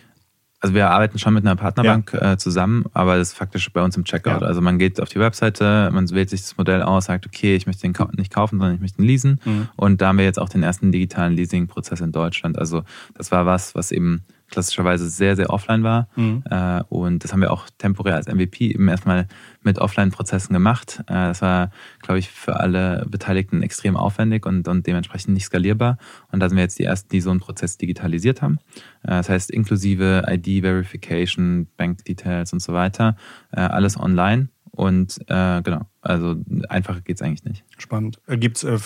[0.63, 2.33] Also wir arbeiten schon mit einer Partnerbank ja.
[2.33, 4.43] äh, zusammen, aber das ist faktisch bei uns im Checkout.
[4.43, 4.47] Ja.
[4.47, 7.67] Also man geht auf die Webseite, man wählt sich das Modell aus, sagt, okay, ich
[7.67, 9.41] möchte den nicht kaufen, sondern ich möchte ihn leasen.
[9.45, 9.69] Mhm.
[9.77, 12.59] Und da haben wir jetzt auch den ersten digitalen Leasing-Prozess in Deutschland.
[12.59, 12.83] Also
[13.15, 16.09] das war was, was eben klassischerweise sehr, sehr offline war.
[16.17, 16.43] Mhm.
[16.51, 19.29] Äh, und das haben wir auch temporär als MVP eben erstmal
[19.63, 21.01] mit Offline-Prozessen gemacht.
[21.07, 21.71] Äh, das war,
[22.03, 25.99] glaube ich, für alle Beteiligten extrem aufwendig und, und dementsprechend nicht skalierbar.
[26.31, 28.59] Und da sind wir jetzt die ersten, die so einen Prozess digitalisiert haben.
[29.03, 33.17] Äh, das heißt, inklusive ID-Verification, Bank-Details und so weiter,
[33.53, 36.37] äh, alles online und äh, genau, also
[36.69, 37.65] einfacher geht es eigentlich nicht.
[37.77, 38.21] Spannend.
[38.27, 38.79] Äh, gibt's, äh,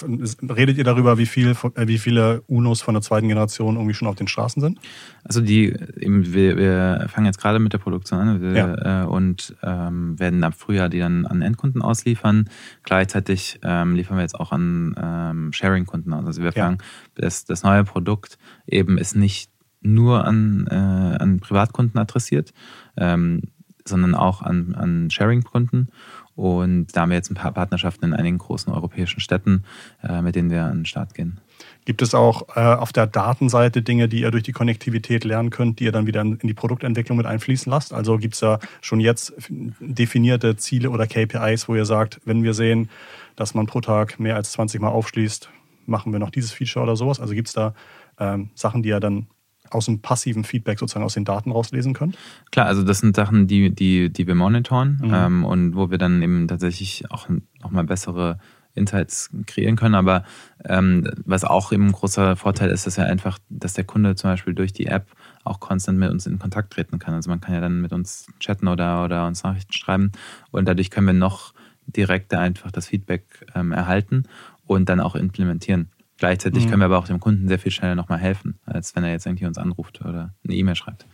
[0.42, 4.08] redet ihr darüber, wie, viel, äh, wie viele UNOs von der zweiten Generation irgendwie schon
[4.08, 4.80] auf den Straßen sind?
[5.24, 5.66] Also die,
[6.00, 9.02] eben, wir, wir fangen jetzt gerade mit der Produktion an wir, ja.
[9.02, 12.48] äh, und ähm, werden ab Frühjahr die dann an Endkunden ausliefern.
[12.82, 16.24] Gleichzeitig ähm, liefern wir jetzt auch an ähm, Sharing-Kunden aus.
[16.24, 16.86] Also wir fangen, ja.
[17.16, 19.50] das, das neue Produkt eben ist nicht
[19.84, 22.52] nur an, äh, an Privatkunden adressiert.
[22.96, 23.42] Ähm,
[23.84, 25.88] sondern auch an, an Sharing-Kunden.
[26.36, 29.64] Und da haben wir jetzt ein paar Partnerschaften in einigen großen europäischen Städten,
[30.02, 31.38] äh, mit denen wir an den Start gehen.
[31.84, 35.78] Gibt es auch äh, auf der Datenseite Dinge, die ihr durch die Konnektivität lernen könnt,
[35.78, 37.92] die ihr dann wieder in die Produktentwicklung mit einfließen lasst?
[37.92, 39.32] Also gibt es da schon jetzt
[39.78, 42.90] definierte Ziele oder KPIs, wo ihr sagt, wenn wir sehen,
[43.36, 45.50] dass man pro Tag mehr als 20 Mal aufschließt,
[45.86, 47.20] machen wir noch dieses Feature oder sowas?
[47.20, 47.74] Also gibt es da
[48.18, 49.26] ähm, Sachen, die ihr dann
[49.74, 52.16] aus dem passiven Feedback sozusagen aus den Daten rauslesen könnt?
[52.50, 55.12] Klar, also das sind Sachen, die, die, die wir monitoren mhm.
[55.14, 57.28] ähm, und wo wir dann eben tatsächlich auch
[57.62, 58.38] nochmal bessere
[58.74, 59.94] Insights kreieren können.
[59.94, 60.24] Aber
[60.64, 64.30] ähm, was auch eben ein großer Vorteil ist, ist ja einfach, dass der Kunde zum
[64.30, 65.06] Beispiel durch die App
[65.44, 67.14] auch konstant mit uns in Kontakt treten kann.
[67.14, 70.12] Also man kann ja dann mit uns chatten oder, oder uns Nachrichten schreiben
[70.50, 71.54] und dadurch können wir noch
[71.86, 74.24] direkter einfach das Feedback ähm, erhalten
[74.66, 75.90] und dann auch implementieren.
[76.18, 76.70] Gleichzeitig mhm.
[76.70, 79.26] können wir aber auch dem Kunden sehr viel schneller nochmal helfen, als wenn er jetzt
[79.26, 81.06] irgendwie uns anruft oder eine E-Mail schreibt.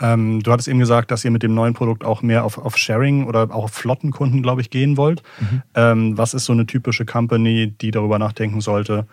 [0.00, 2.76] Ähm, du hattest eben gesagt, dass ihr mit dem neuen Produkt auch mehr auf, auf
[2.78, 5.22] Sharing oder auch auf Flottenkunden, glaube ich, gehen wollt.
[5.40, 5.62] Mhm.
[5.74, 9.06] Ähm, was ist so eine typische Company, die darüber nachdenken sollte,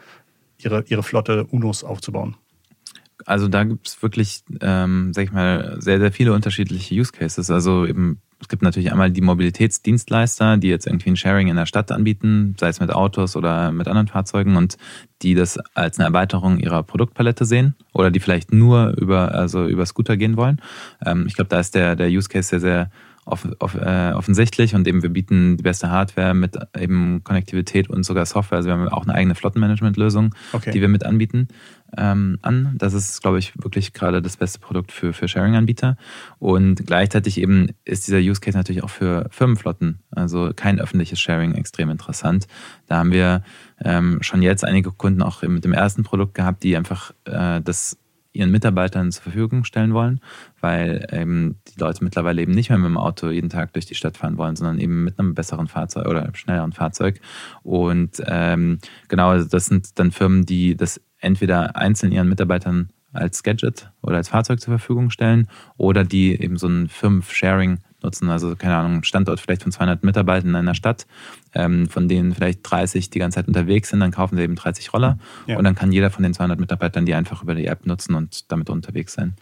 [0.57, 2.37] ihre, ihre Flotte UNOs aufzubauen?
[3.25, 7.51] Also da gibt es wirklich, ähm, sag ich mal, sehr, sehr viele unterschiedliche Use Cases.
[7.51, 11.65] Also eben es gibt natürlich einmal die Mobilitätsdienstleister, die jetzt irgendwie ein Sharing in der
[11.65, 14.77] Stadt anbieten, sei es mit Autos oder mit anderen Fahrzeugen und
[15.23, 19.85] die das als eine Erweiterung ihrer Produktpalette sehen oder die vielleicht nur über, also über
[19.85, 20.61] Scooter gehen wollen.
[21.03, 22.91] Ähm, ich glaube, da ist der, der Use Case sehr, sehr
[23.27, 28.03] off, off, äh, offensichtlich und eben wir bieten die beste Hardware mit eben Konnektivität und
[28.03, 28.57] sogar Software.
[28.57, 30.71] Also wir haben auch eine eigene Flottenmanagement-Lösung, okay.
[30.71, 31.49] die wir mit anbieten
[31.97, 32.75] ähm, an.
[32.77, 35.97] Das ist, glaube ich, wirklich gerade das beste Produkt für, für Sharing-Anbieter.
[36.39, 41.53] Und gleichzeitig eben ist dieser Use Case natürlich auch für Firmenflotten, also kein öffentliches Sharing,
[41.55, 42.47] extrem interessant.
[42.87, 43.43] Da haben wir
[43.83, 47.97] ähm, schon jetzt einige Kunden auch mit dem ersten Produkt gehabt, die einfach äh, das
[48.37, 50.21] ihren Mitarbeitern zur Verfügung stellen wollen,
[50.61, 53.95] weil eben die Leute mittlerweile eben nicht mehr mit dem Auto jeden Tag durch die
[53.95, 57.19] Stadt fahren wollen, sondern eben mit einem besseren Fahrzeug oder schnelleren Fahrzeug.
[57.63, 63.91] Und ähm, genau, das sind dann Firmen, die das entweder einzeln ihren Mitarbeitern als Gadget
[64.01, 65.47] oder als Fahrzeug zur Verfügung stellen
[65.77, 68.29] oder die eben so ein Firmen-Sharing nutzen.
[68.29, 71.07] Also, keine Ahnung, Standort vielleicht von 200 Mitarbeitern in einer Stadt,
[71.53, 74.93] ähm, von denen vielleicht 30 die ganze Zeit unterwegs sind, dann kaufen sie eben 30
[74.93, 75.57] Roller ja.
[75.57, 78.51] und dann kann jeder von den 200 Mitarbeitern die einfach über die App nutzen und
[78.51, 79.35] damit unterwegs sein.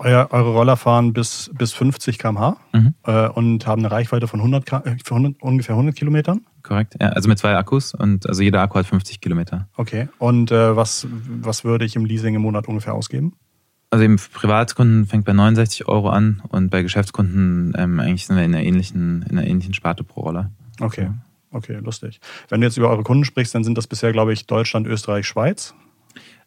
[0.00, 2.94] Euer, eure Roller fahren bis, bis 50 km/h mhm.
[3.04, 6.42] äh, und haben eine Reichweite von 100, äh, 100, ungefähr 100 Kilometern.
[6.62, 9.68] Korrekt, ja, also mit zwei Akkus und also jeder Akku hat 50 Kilometer.
[9.76, 13.34] Okay, und äh, was, was würde ich im Leasing im Monat ungefähr ausgeben?
[13.90, 18.36] Also eben für Privatkunden fängt bei 69 Euro an und bei Geschäftskunden ähm, eigentlich sind
[18.36, 20.50] wir in einer ähnlichen, in einer ähnlichen Sparte pro Roller.
[20.80, 21.10] Okay,
[21.52, 22.20] okay, lustig.
[22.50, 25.26] Wenn du jetzt über eure Kunden sprichst, dann sind das bisher, glaube ich, Deutschland, Österreich,
[25.26, 25.74] Schweiz.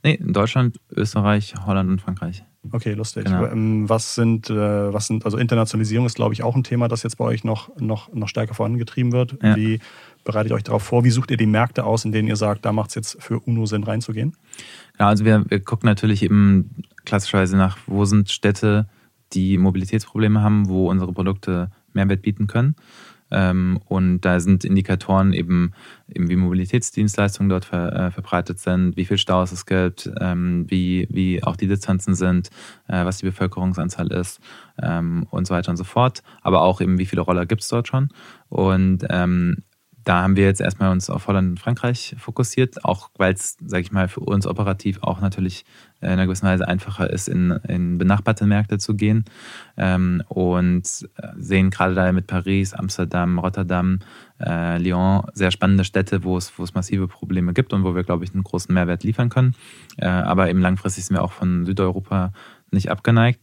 [0.03, 2.43] Nee, Deutschland, Österreich, Holland und Frankreich.
[2.71, 3.25] Okay, lustig.
[3.25, 3.45] Genau.
[3.45, 7.01] Ähm, was sind, äh, was sind, also Internationalisierung ist, glaube ich, auch ein Thema, das
[7.01, 9.37] jetzt bei euch noch, noch, noch stärker vorangetrieben wird.
[9.41, 9.55] Ja.
[9.55, 9.79] Wie
[10.23, 11.03] bereitet ihr euch darauf vor?
[11.03, 13.39] Wie sucht ihr die Märkte aus, in denen ihr sagt, da macht es jetzt für
[13.39, 14.35] UNO Sinn reinzugehen?
[14.99, 18.87] Ja, also wir, wir gucken natürlich eben klassischerweise nach, wo sind Städte,
[19.33, 22.75] die Mobilitätsprobleme haben, wo unsere Produkte Mehrwert bieten können.
[23.31, 25.73] Ähm, und da sind Indikatoren eben,
[26.13, 31.07] eben wie Mobilitätsdienstleistungen dort ver, äh, verbreitet sind, wie viel Staus es gibt, ähm, wie,
[31.09, 32.49] wie auch die Distanzen sind,
[32.89, 34.41] äh, was die Bevölkerungsanzahl ist
[34.81, 36.23] ähm, und so weiter und so fort.
[36.41, 38.09] Aber auch eben, wie viele Roller gibt es dort schon.
[38.49, 39.07] Und
[40.03, 43.81] da haben wir jetzt erstmal uns auf Holland und Frankreich fokussiert, auch weil es, sage
[43.81, 45.65] ich mal, für uns operativ auch natürlich
[46.01, 49.25] in einer gewissen Weise einfacher ist, in, in benachbarte Märkte zu gehen.
[49.77, 50.87] Ähm, und
[51.37, 53.99] sehen gerade da mit Paris, Amsterdam, Rotterdam,
[54.39, 58.03] äh, Lyon sehr spannende Städte, wo es, wo es massive Probleme gibt und wo wir,
[58.03, 59.55] glaube ich, einen großen Mehrwert liefern können.
[59.97, 62.33] Äh, aber eben langfristig sind wir auch von Südeuropa
[62.71, 63.39] nicht abgeneigt.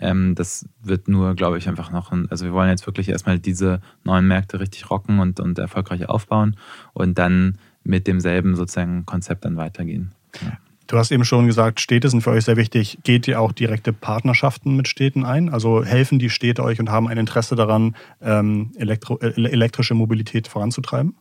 [0.00, 3.38] Ähm, das wird nur, glaube ich, einfach noch, ein, also wir wollen jetzt wirklich erstmal
[3.38, 6.56] diese neuen Märkte richtig rocken und, und erfolgreich aufbauen
[6.92, 10.12] und dann mit demselben sozusagen Konzept dann weitergehen.
[10.42, 10.58] Ja.
[10.88, 12.98] Du hast eben schon gesagt, Städte sind für euch sehr wichtig.
[13.04, 15.50] Geht ihr auch direkte Partnerschaften mit Städten ein?
[15.50, 20.48] Also helfen die Städte euch und haben ein Interesse daran, ähm, elektro, äh, elektrische Mobilität
[20.48, 21.14] voranzutreiben?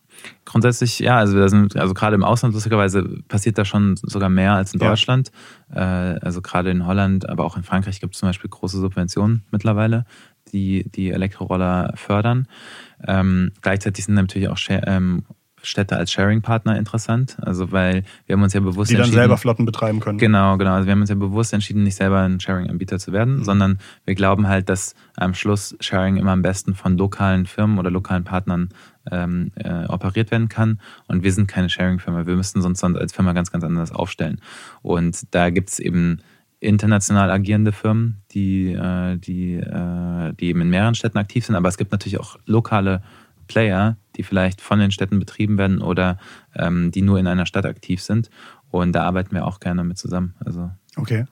[0.46, 4.74] Grundsätzlich ja, also, sind, also gerade im Ausland lustigerweise passiert da schon sogar mehr als
[4.74, 5.32] in Deutschland.
[5.74, 6.14] Ja.
[6.14, 9.44] Äh, also gerade in Holland, aber auch in Frankreich gibt es zum Beispiel große Subventionen
[9.52, 10.06] mittlerweile,
[10.52, 12.48] die die Elektroroller fördern.
[13.06, 15.24] Ähm, gleichzeitig sind natürlich auch ähm,
[15.68, 17.38] Städte als Sharing-Partner interessant.
[17.42, 20.18] Also weil wir haben uns ja bewusst Die dann selber Flotten betreiben können.
[20.18, 20.74] Genau, genau.
[20.74, 23.44] Also wir haben uns ja bewusst entschieden, nicht selber ein Sharing-Anbieter zu werden, mhm.
[23.44, 27.92] sondern wir glauben halt, dass am Schluss Sharing immer am besten von lokalen Firmen oder
[27.92, 28.70] lokalen Partnern
[29.12, 30.80] ähm, äh, operiert werden kann.
[31.08, 32.26] Und wir sind keine Sharing-Firma.
[32.26, 34.42] Wir müssten sonst als Firma ganz, ganz anders aufstellen.
[34.82, 36.20] Und da gibt es eben
[36.60, 41.56] international agierende Firmen, die, äh, die, äh, die eben in mehreren Städten aktiv sind.
[41.56, 43.04] Aber es gibt natürlich auch lokale
[43.48, 46.18] Player, die vielleicht von den Städten betrieben werden oder
[46.56, 48.30] ähm, die nur in einer Stadt aktiv sind.
[48.70, 50.36] Und da arbeiten wir auch gerne mit zusammen.
[50.44, 51.26] Also okay.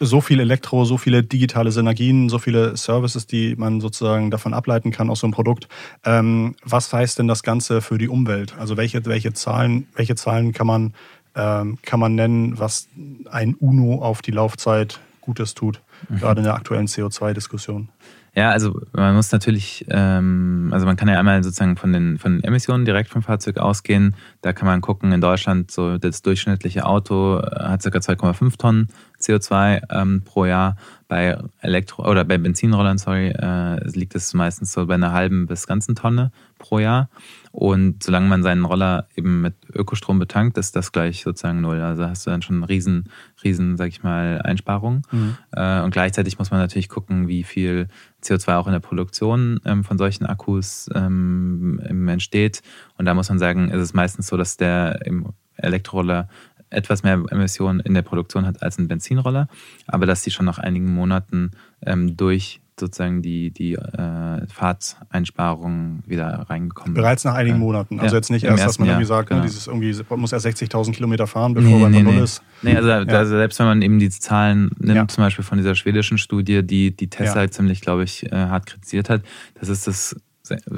[0.00, 4.90] So viel Elektro, so viele digitale Synergien, so viele Services, die man sozusagen davon ableiten
[4.90, 5.68] kann aus so einem Produkt.
[6.04, 8.54] Ähm, was heißt denn das Ganze für die Umwelt?
[8.58, 10.94] Also welche, welche Zahlen, welche Zahlen kann man,
[11.34, 12.88] ähm, kann man nennen, was
[13.30, 16.18] ein UNO auf die Laufzeit Gutes tut, mhm.
[16.18, 17.90] gerade in der aktuellen CO2-Diskussion?
[18.38, 22.36] Ja, also man muss natürlich, ähm, also man kann ja einmal sozusagen von den, von
[22.36, 24.14] den Emissionen direkt vom Fahrzeug ausgehen.
[24.42, 27.88] Da kann man gucken, in Deutschland, so das durchschnittliche Auto hat ca.
[27.88, 28.88] 2,5 Tonnen
[29.20, 30.76] CO2 ähm, pro Jahr.
[31.08, 35.66] Bei Elektro- oder bei Benzinrollern, sorry, äh, liegt es meistens so bei einer halben bis
[35.66, 37.08] ganzen Tonne pro Jahr.
[37.50, 41.80] Und solange man seinen Roller eben mit Ökostrom betankt, ist das gleich sozusagen null.
[41.80, 43.08] Also hast du dann schon riesen,
[43.42, 45.02] riesen, sag ich mal, Einsparungen.
[45.10, 45.36] Mhm.
[45.52, 47.88] Äh, und gleichzeitig muss man natürlich gucken, wie viel
[48.22, 52.62] CO2 auch in der Produktion ähm, von solchen Akkus ähm, entsteht.
[52.98, 56.28] Und da muss man sagen, ist es meistens so, dass der im Elektroroller
[56.70, 59.48] etwas mehr Emissionen in der Produktion hat als ein Benzinroller,
[59.86, 61.52] aber dass sie schon nach einigen Monaten
[61.84, 68.00] ähm, durch sozusagen die, die äh, Fahrteinsparungen wieder reingekommen Bereits nach einigen Monaten.
[68.00, 69.46] Also ja, jetzt nicht erst, dass man irgendwie sagt, ne, genau.
[69.46, 72.22] dieses irgendwie man muss erst 60.000 Kilometer fahren, bevor nee, man nee, null nee.
[72.22, 72.42] ist.
[72.62, 72.98] Nee, also, ja.
[72.98, 75.08] also, selbst wenn man eben diese Zahlen nimmt, ja.
[75.08, 78.66] zum Beispiel von dieser schwedischen Studie, die, die Tesla halt ziemlich, glaube ich, äh, hart
[78.66, 79.22] kritisiert hat,
[79.58, 80.16] das ist das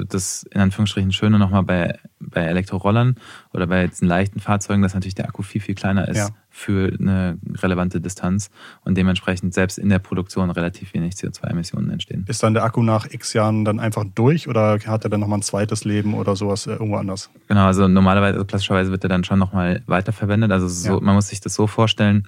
[0.07, 3.15] das in Anführungsstrichen Schöne nochmal bei, bei Elektrorollern
[3.53, 6.29] oder bei diesen leichten Fahrzeugen, dass natürlich der Akku viel, viel kleiner ist ja.
[6.49, 8.49] für eine relevante Distanz
[8.83, 12.25] und dementsprechend selbst in der Produktion relativ wenig CO2-Emissionen entstehen.
[12.27, 15.39] Ist dann der Akku nach x Jahren dann einfach durch oder hat er dann nochmal
[15.39, 17.29] ein zweites Leben oder sowas äh, irgendwo anders?
[17.47, 20.51] Genau, also normalerweise, also klassischerweise wird er dann schon nochmal weiterverwendet.
[20.51, 20.99] Also so, ja.
[20.99, 22.27] man muss sich das so vorstellen,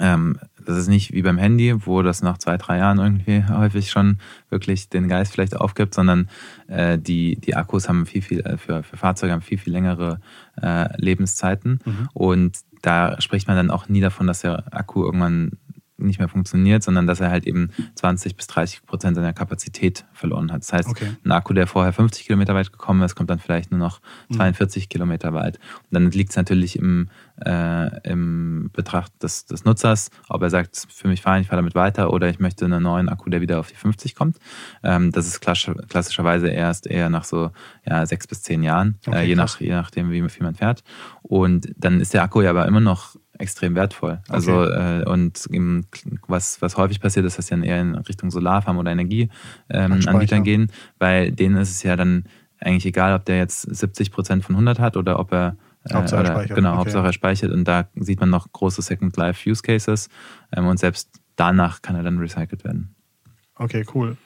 [0.00, 3.90] ähm, das ist nicht wie beim Handy, wo das nach zwei, drei Jahren irgendwie häufig
[3.90, 4.18] schon
[4.50, 6.28] wirklich den Geist vielleicht aufgibt, sondern
[6.68, 10.20] äh, die, die Akkus haben viel, viel, äh, für, für Fahrzeuge haben viel, viel längere
[10.60, 11.80] äh, Lebenszeiten.
[11.84, 12.08] Mhm.
[12.12, 15.52] Und da spricht man dann auch nie davon, dass der Akku irgendwann
[16.02, 20.52] nicht mehr funktioniert, sondern dass er halt eben 20 bis 30 Prozent seiner Kapazität verloren
[20.52, 20.62] hat.
[20.62, 21.16] Das heißt, okay.
[21.24, 24.00] ein Akku, der vorher 50 Kilometer weit gekommen ist, kommt dann vielleicht nur noch
[24.34, 24.88] 42 mhm.
[24.88, 25.58] Kilometer weit.
[25.58, 27.08] Und dann liegt es natürlich im,
[27.44, 31.74] äh, im Betracht des, des Nutzers, ob er sagt, für mich fein, ich fahre damit
[31.74, 34.38] weiter oder ich möchte einen neuen Akku, der wieder auf die 50 kommt.
[34.82, 37.50] Ähm, das ist klassischerweise erst eher nach so
[37.84, 40.84] ja, sechs bis zehn Jahren, okay, äh, je, nach, je nachdem, wie viel man fährt.
[41.22, 44.20] Und dann ist der Akku ja aber immer noch extrem wertvoll.
[44.28, 45.00] Also okay.
[45.00, 45.86] äh, und eben,
[46.28, 50.44] was, was häufig passiert ist, dass sie dann eher in Richtung Solarfarm oder Energieanbietern ähm,
[50.44, 52.24] gehen, weil denen ist es ja dann
[52.60, 56.20] eigentlich egal, ob der jetzt 70 Prozent von 100 hat oder ob er äh, Hauptsache
[56.20, 56.56] oder, speichert.
[56.56, 56.78] Genau, okay.
[56.78, 60.08] Hauptsache er speichert und da sieht man noch große Second Life Use Cases
[60.54, 62.94] ähm, und selbst danach kann er dann recycelt werden.
[63.56, 64.16] Okay, cool.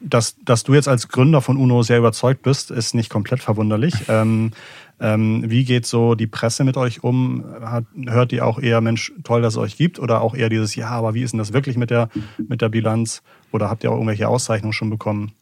[0.00, 3.94] Dass, dass du jetzt als Gründer von UNO sehr überzeugt bist, ist nicht komplett verwunderlich.
[4.08, 4.50] ähm,
[4.98, 7.44] ähm, wie geht so die Presse mit euch um?
[7.60, 9.98] Hat, hört die auch eher, Mensch, toll, dass es euch gibt?
[9.98, 12.08] Oder auch eher dieses, ja, aber wie ist denn das wirklich mit der,
[12.48, 13.22] mit der Bilanz?
[13.52, 15.32] Oder habt ihr auch irgendwelche Auszeichnungen schon bekommen?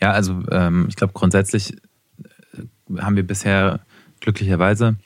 [0.00, 1.76] Ja, also ähm, ich glaube, grundsätzlich
[2.52, 3.80] äh, haben wir bisher
[4.20, 4.96] glücklicherweise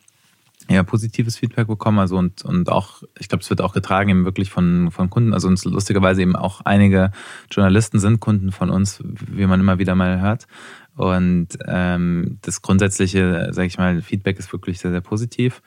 [0.68, 1.98] eher positives Feedback bekommen.
[1.98, 5.35] Also und, und auch, ich glaube, es wird auch getragen eben wirklich von, von Kunden.
[5.35, 7.11] Also uns lustigerweise eben auch einige
[7.51, 10.46] Journalisten sind Kunden von uns, wie man immer wieder mal hört.
[10.94, 15.62] Und ähm, das grundsätzliche, sage ich mal, Feedback ist wirklich sehr, sehr positiv.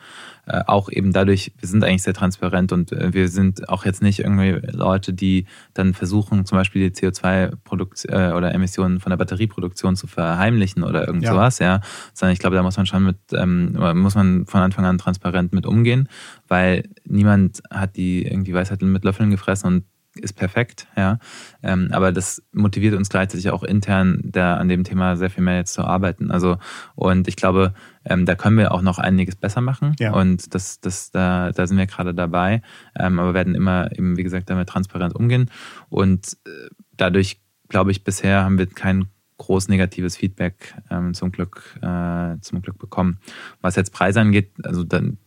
[0.47, 4.01] Äh, auch eben dadurch, wir sind eigentlich sehr transparent und äh, wir sind auch jetzt
[4.01, 9.17] nicht irgendwie Leute, die dann versuchen, zum Beispiel die CO2-Produktion äh, oder Emissionen von der
[9.17, 11.31] Batterieproduktion zu verheimlichen oder irgend ja.
[11.31, 11.81] sowas, ja.
[12.13, 15.53] Sondern ich glaube, da muss man schon mit, ähm, muss man von Anfang an transparent
[15.53, 16.09] mit umgehen,
[16.47, 19.83] weil niemand hat die irgendwie Weisheit mit Löffeln gefressen und
[20.21, 21.19] ist perfekt, ja.
[21.61, 25.57] Ähm, aber das motiviert uns gleichzeitig auch intern, da an dem Thema sehr viel mehr
[25.57, 26.31] jetzt zu arbeiten.
[26.31, 26.57] Also,
[26.95, 27.73] und ich glaube,
[28.05, 29.95] ähm, da können wir auch noch einiges besser machen.
[29.99, 30.13] Ja.
[30.13, 32.61] Und das, das, da, da sind wir gerade dabei.
[32.97, 35.49] Ähm, aber werden immer eben, wie gesagt, damit transparent umgehen.
[35.89, 41.77] Und äh, dadurch, glaube ich, bisher haben wir kein groß negatives Feedback ähm, zum Glück
[41.81, 43.19] äh, zum Glück bekommen.
[43.61, 45.17] Was jetzt Preise angeht, also dann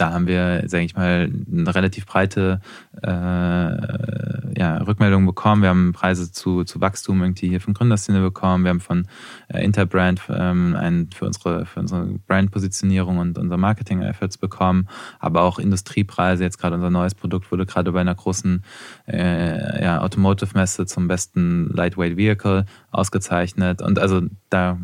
[0.00, 2.60] da haben wir, sage ich mal, eine relativ breite
[3.02, 5.60] äh, ja, Rückmeldung bekommen.
[5.60, 8.64] Wir haben Preise zu, zu Wachstum irgendwie hier von Gründerszene bekommen.
[8.64, 9.06] Wir haben von
[9.48, 15.58] äh, Interbrand ähm, einen für unsere, für unsere Brandpositionierung und unsere Marketing-Efforts bekommen, aber auch
[15.58, 16.44] Industriepreise.
[16.44, 18.64] Jetzt gerade unser neues Produkt wurde gerade bei einer großen
[19.06, 23.82] äh, ja, Automotive-Messe zum besten Lightweight Vehicle ausgezeichnet.
[23.82, 24.78] Und also da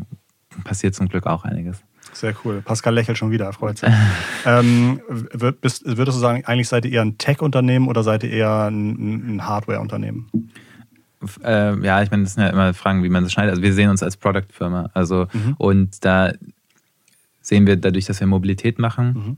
[0.63, 1.86] passiert zum Glück auch einiges.
[2.13, 2.61] Sehr cool.
[2.61, 3.89] Pascal lächelt schon wieder, er freut sich.
[4.45, 8.31] ähm, würd, bist, würdest du sagen, eigentlich seid ihr eher ein Tech-Unternehmen oder seid ihr
[8.31, 10.29] eher ein, ein Hardware-Unternehmen?
[11.43, 13.51] Äh, ja, ich meine, das sind ja immer Fragen, wie man das schneidet.
[13.51, 14.89] Also wir sehen uns als Product-Firma.
[14.93, 15.55] Also mhm.
[15.57, 16.33] und da
[17.41, 19.37] sehen wir dadurch, dass wir Mobilität machen, mhm.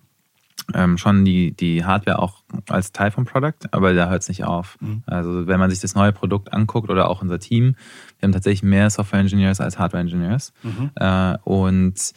[0.73, 4.43] ähm, schon die, die Hardware auch als Teil vom Product, aber da hört es nicht
[4.43, 4.77] auf.
[4.81, 5.03] Mhm.
[5.05, 7.75] Also wenn man sich das neue Produkt anguckt oder auch unser Team,
[8.19, 10.53] wir haben tatsächlich mehr Software-Engineers als Hardware-Engineers.
[10.63, 10.91] Mhm.
[10.95, 12.13] Äh, und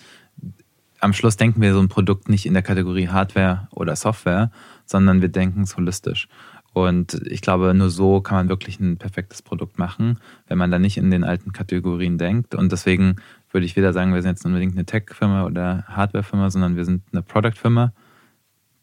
[1.03, 4.53] am Schluss denken wir so ein Produkt nicht in der Kategorie Hardware oder Software,
[4.87, 6.29] sondern wir denken es holistisch.
[6.73, 10.79] Und ich glaube, nur so kann man wirklich ein perfektes Produkt machen, wenn man da
[10.79, 12.55] nicht in den alten Kategorien denkt.
[12.55, 13.17] Und deswegen
[13.51, 17.03] würde ich weder sagen, wir sind jetzt unbedingt eine Tech-Firma oder Hardware-Firma, sondern wir sind
[17.13, 17.93] eine Product-Firma,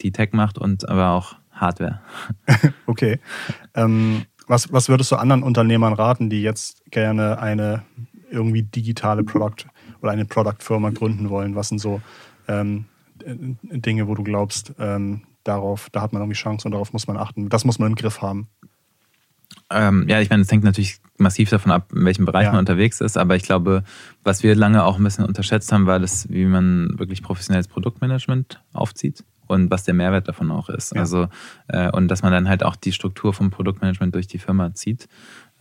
[0.01, 2.01] die Tech macht und aber auch Hardware.
[2.85, 3.19] okay.
[3.75, 7.83] Ähm, was, was würdest du anderen Unternehmern raten, die jetzt gerne eine
[8.29, 9.67] irgendwie digitale Product-
[10.01, 11.55] oder eine Product-Firma gründen wollen?
[11.55, 12.01] Was sind so
[12.47, 12.85] ähm,
[13.25, 17.17] Dinge, wo du glaubst, ähm, darauf, da hat man irgendwie Chance und darauf muss man
[17.17, 17.49] achten.
[17.49, 18.47] Das muss man im Griff haben.
[19.71, 22.51] Ähm, ja, ich meine, es hängt natürlich massiv davon ab, in welchem Bereich ja.
[22.51, 23.83] man unterwegs ist, aber ich glaube,
[24.23, 28.61] was wir lange auch ein bisschen unterschätzt haben, war das, wie man wirklich professionelles Produktmanagement
[28.73, 30.93] aufzieht und was der Mehrwert davon auch ist.
[30.93, 31.01] Ja.
[31.01, 31.27] Also,
[31.67, 35.07] äh, und dass man dann halt auch die Struktur vom Produktmanagement durch die Firma zieht.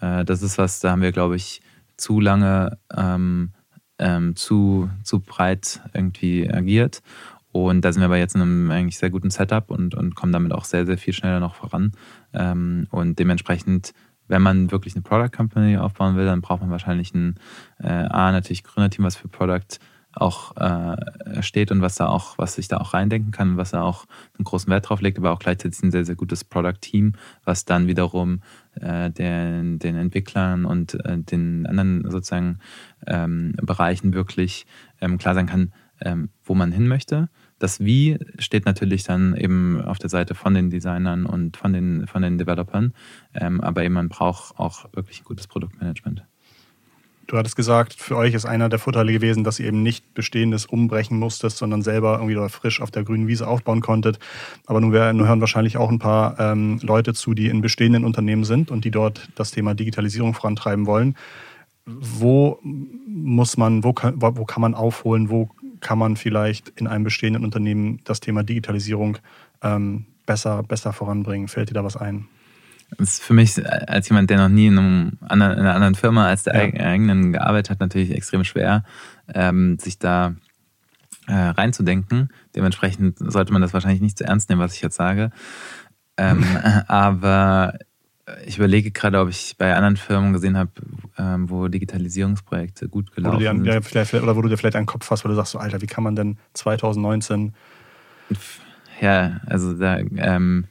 [0.01, 1.63] Äh, das ist was, da haben wir, glaube ich,
[1.97, 3.53] zu lange ähm,
[3.99, 7.03] ähm, zu, zu breit irgendwie agiert.
[7.53, 10.33] Und da sind wir aber jetzt in einem eigentlich sehr guten Setup und, und kommen
[10.33, 11.93] damit auch sehr, sehr viel schneller noch voran.
[12.33, 13.95] Ähm, und dementsprechend,
[14.29, 17.37] wenn man wirklich eine Product Company aufbauen will, dann braucht man wahrscheinlich ein
[17.79, 19.79] äh, A, natürlich Gründerteam, was für Product
[20.13, 23.83] auch äh, steht und was da auch, was sich da auch reindenken kann, was da
[23.83, 27.65] auch einen großen Wert drauf legt, aber auch gleichzeitig ein sehr, sehr gutes Product-Team, was
[27.65, 28.41] dann wiederum
[28.81, 32.59] äh, den, den Entwicklern und äh, den anderen sozusagen
[33.07, 34.67] ähm, Bereichen wirklich
[35.01, 37.29] ähm, klar sein kann, ähm, wo man hin möchte.
[37.59, 42.07] Das Wie steht natürlich dann eben auf der Seite von den Designern und von den,
[42.07, 42.95] von den Developern,
[43.35, 46.25] ähm, aber eben man braucht auch wirklich ein gutes Produktmanagement.
[47.29, 50.65] Du hattest gesagt, für euch ist einer der Vorteile gewesen, dass ihr eben nicht Bestehendes
[50.65, 54.19] umbrechen musstet, sondern selber irgendwie frisch auf der grünen Wiese aufbauen konntet.
[54.65, 58.45] Aber nun, nun hören wahrscheinlich auch ein paar ähm, Leute zu, die in bestehenden Unternehmen
[58.45, 61.17] sind und die dort das Thema Digitalisierung vorantreiben wollen.
[61.85, 67.05] Wo muss man, wo kann, wo kann man aufholen, wo kann man vielleicht in einem
[67.05, 69.19] bestehenden Unternehmen das Thema Digitalisierung
[69.63, 71.49] ähm, besser, besser voranbringen?
[71.49, 72.27] Fällt dir da was ein?
[72.97, 73.55] Das ist für mich
[73.89, 76.87] als jemand, der noch nie in, einem anderen, in einer anderen Firma als der ja.
[76.87, 78.85] eigenen gearbeitet hat, natürlich extrem schwer,
[79.35, 80.35] ähm, sich da
[81.27, 82.31] äh, reinzudenken.
[82.57, 85.31] Dementsprechend sollte man das wahrscheinlich nicht zu ernst nehmen, was ich jetzt sage.
[86.17, 86.45] Ähm,
[86.89, 87.79] aber
[88.47, 90.71] ich überlege gerade, ob ich bei anderen Firmen gesehen habe,
[91.19, 93.67] ähm, wo Digitalisierungsprojekte gut gelaufen sind.
[93.67, 95.87] Ja, oder wo du dir vielleicht einen Kopf hast, wo du sagst, so, Alter, wie
[95.87, 97.55] kann man denn 2019...
[99.01, 99.99] Ja, also da...
[99.99, 100.67] Ähm,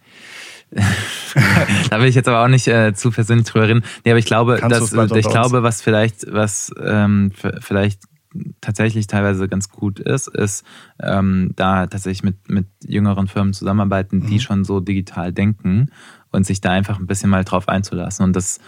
[1.90, 3.84] da will ich jetzt aber auch nicht äh, zu persönlich drüber reden.
[4.04, 8.02] Nee, aber ich glaube, dass, ich glaube, was vielleicht, was ähm, vielleicht
[8.62, 10.66] tatsächlich teilweise ganz gut ist, ist
[11.02, 14.40] ähm, da tatsächlich mit, mit jüngeren Firmen zusammenarbeiten, die mhm.
[14.40, 15.92] schon so digital denken
[16.32, 18.60] und sich da einfach ein bisschen mal drauf einzulassen und das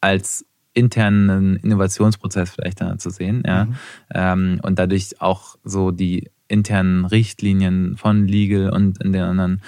[0.00, 3.64] als internen Innovationsprozess vielleicht dann zu sehen, ja.
[3.64, 3.74] Mhm.
[4.14, 9.62] Ähm, und dadurch auch so die internen Richtlinien von Legal und in den anderen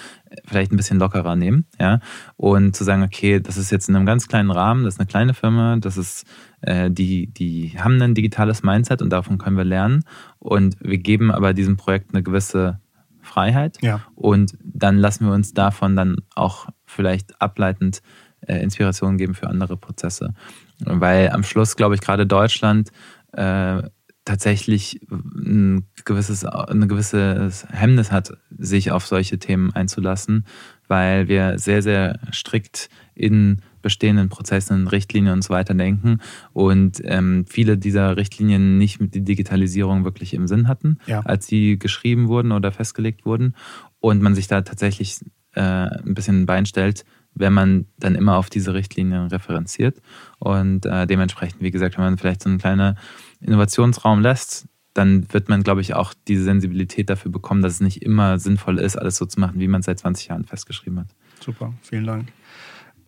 [0.47, 2.01] vielleicht ein bisschen lockerer nehmen, ja,
[2.37, 5.07] und zu sagen, okay, das ist jetzt in einem ganz kleinen Rahmen, das ist eine
[5.07, 6.27] kleine Firma, das ist
[6.63, 10.05] äh, die, die haben ein digitales Mindset und davon können wir lernen.
[10.39, 12.81] Und wir geben aber diesem Projekt eine gewisse
[13.21, 13.79] Freiheit.
[13.83, 14.01] Ja.
[14.17, 18.03] und dann lassen wir uns davon dann auch vielleicht ableitend
[18.41, 20.35] äh, Inspiration geben für andere Prozesse,
[20.81, 22.91] weil am Schluss glaube ich gerade Deutschland
[23.33, 23.83] äh,
[24.25, 30.47] tatsächlich ein gewisses, eine gewisse Hemmnis hat, sich auf solche Themen einzulassen,
[30.87, 36.21] weil wir sehr, sehr strikt in bestehenden Prozessen, Richtlinien und so weiter denken
[36.53, 41.21] und ähm, viele dieser Richtlinien nicht mit der Digitalisierung wirklich im Sinn hatten, ja.
[41.21, 43.57] als sie geschrieben wurden oder festgelegt wurden
[43.99, 45.19] und man sich da tatsächlich
[45.55, 47.05] äh, ein bisschen ein Bein stellt,
[47.35, 50.01] wenn man dann immer auf diese Richtlinien referenziert
[50.39, 52.97] und äh, dementsprechend, wie gesagt, wenn man vielleicht so einen kleinen
[53.43, 58.03] Innovationsraum lässt, dann wird man, glaube ich, auch diese Sensibilität dafür bekommen, dass es nicht
[58.03, 61.07] immer sinnvoll ist, alles so zu machen, wie man es seit 20 Jahren festgeschrieben hat.
[61.41, 62.29] Super, vielen Dank.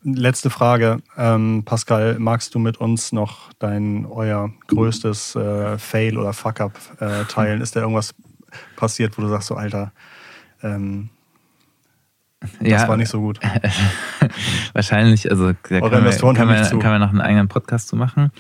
[0.03, 0.99] Letzte Frage.
[1.16, 7.24] Ähm, Pascal, magst du mit uns noch dein, euer größtes äh, Fail oder Fuck-up äh,
[7.24, 7.62] teilen?
[7.62, 8.14] Ist da irgendwas
[8.76, 9.93] passiert, wo du sagst, so Alter,
[10.62, 11.09] ähm,
[12.61, 13.41] das ja, war nicht so gut?
[14.74, 15.91] wahrscheinlich, also da kann, man,
[16.35, 18.30] kann, man, kann man noch einen eigenen Podcast zu machen.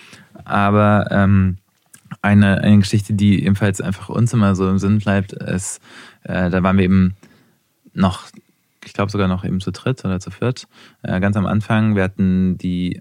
[0.44, 1.56] Aber ähm,
[2.22, 5.80] eine, eine Geschichte, die ebenfalls einfach uns immer so im Sinn bleibt, ist,
[6.22, 7.16] äh, da waren wir eben
[7.92, 8.24] noch,
[8.84, 10.66] ich glaube sogar noch eben zu dritt oder zu viert,
[11.02, 11.96] äh, ganz am Anfang.
[11.96, 12.96] Wir hatten die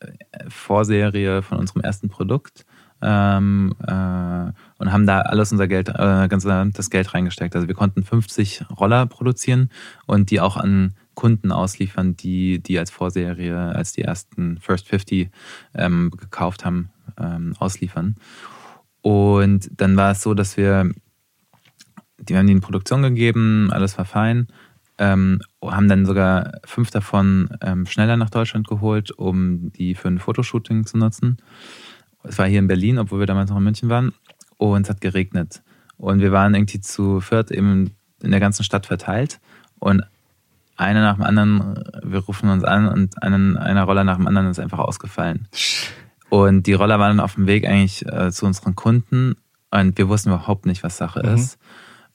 [0.00, 0.08] äh,
[0.48, 2.64] Vorserie von unserem ersten Produkt
[3.02, 7.54] ähm, äh, und haben da alles unser Geld, äh, ganz das Geld reingesteckt.
[7.54, 9.70] Also wir konnten 50 Roller produzieren
[10.06, 15.30] und die auch an Kunden ausliefern, die die als Vorserie, als die ersten First 50
[15.74, 18.16] ähm, gekauft haben, ähm, ausliefern.
[19.00, 20.90] Und dann war es so, dass wir,
[22.18, 24.48] die haben die in Produktion gegeben, alles war fein,
[24.98, 30.18] ähm, haben dann sogar fünf davon ähm, schneller nach Deutschland geholt, um die für ein
[30.18, 31.38] Fotoshooting zu nutzen.
[32.22, 34.12] Es war hier in Berlin, obwohl wir damals noch in München waren.
[34.58, 35.62] Und es hat geregnet.
[35.96, 39.40] Und wir waren irgendwie zu viert eben in der ganzen Stadt verteilt.
[39.80, 40.02] Und
[40.76, 44.48] einer nach dem anderen, wir rufen uns an und einen, einer Roller nach dem anderen
[44.48, 45.48] ist einfach ausgefallen.
[46.32, 49.34] Und die Roller waren dann auf dem Weg eigentlich äh, zu unseren Kunden
[49.70, 51.34] und wir wussten überhaupt nicht, was Sache mhm.
[51.34, 51.58] ist.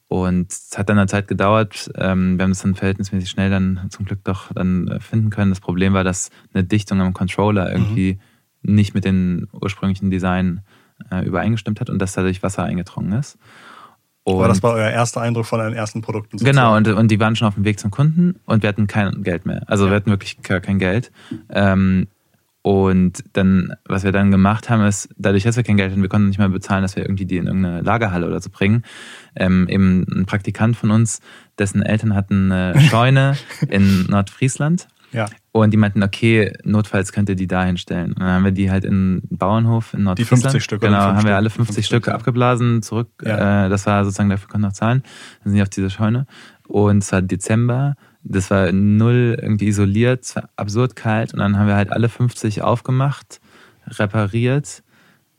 [0.08, 1.92] Und es hat dann eine Zeit gedauert.
[1.94, 5.52] Ähm, wir haben es dann verhältnismäßig schnell dann zum Glück doch dann äh, finden können.
[5.52, 8.18] Das Problem war, dass eine Dichtung am Controller irgendwie
[8.64, 8.74] mhm.
[8.74, 10.62] nicht mit dem ursprünglichen Design
[11.12, 13.38] äh, übereingestimmt hat und dass dadurch Wasser eingedrungen ist.
[14.24, 16.40] Und Aber das war euer erster Eindruck von euren ersten Produkten.
[16.40, 16.56] Sozusagen.
[16.56, 19.22] Genau, und, und die waren schon auf dem Weg zum Kunden und wir hatten kein
[19.22, 19.62] Geld mehr.
[19.68, 19.92] Also ja.
[19.92, 21.12] wir hatten wirklich gar kein Geld.
[21.50, 22.08] Ähm,
[22.68, 26.10] und dann, was wir dann gemacht haben, ist, dadurch, dass wir kein Geld hatten, wir
[26.10, 28.84] konnten nicht mehr bezahlen, dass wir irgendwie die in irgendeine Lagerhalle oder so bringen.
[29.38, 31.22] Ähm, eben ein Praktikant von uns,
[31.58, 33.38] dessen Eltern hatten eine Scheune
[33.70, 34.90] in Nordfriesland.
[35.14, 35.28] Ja.
[35.54, 38.12] Und die meinten, okay, notfalls könnt ihr die da hinstellen.
[38.12, 40.44] Und dann haben wir die halt in Bauernhof in Nordfriesland.
[40.44, 40.82] Die 50 Stück.
[40.82, 43.08] Genau, haben wir alle 50, 50 Stück abgeblasen, zurück.
[43.24, 43.68] Ja.
[43.68, 45.04] Äh, das war sozusagen, dafür konnten wir noch zahlen.
[45.42, 46.28] Dann sind die auf diese Scheune.
[46.68, 47.96] Und es war Dezember
[48.30, 53.40] das war null irgendwie isoliert, absurd kalt und dann haben wir halt alle 50 aufgemacht,
[53.88, 54.84] repariert.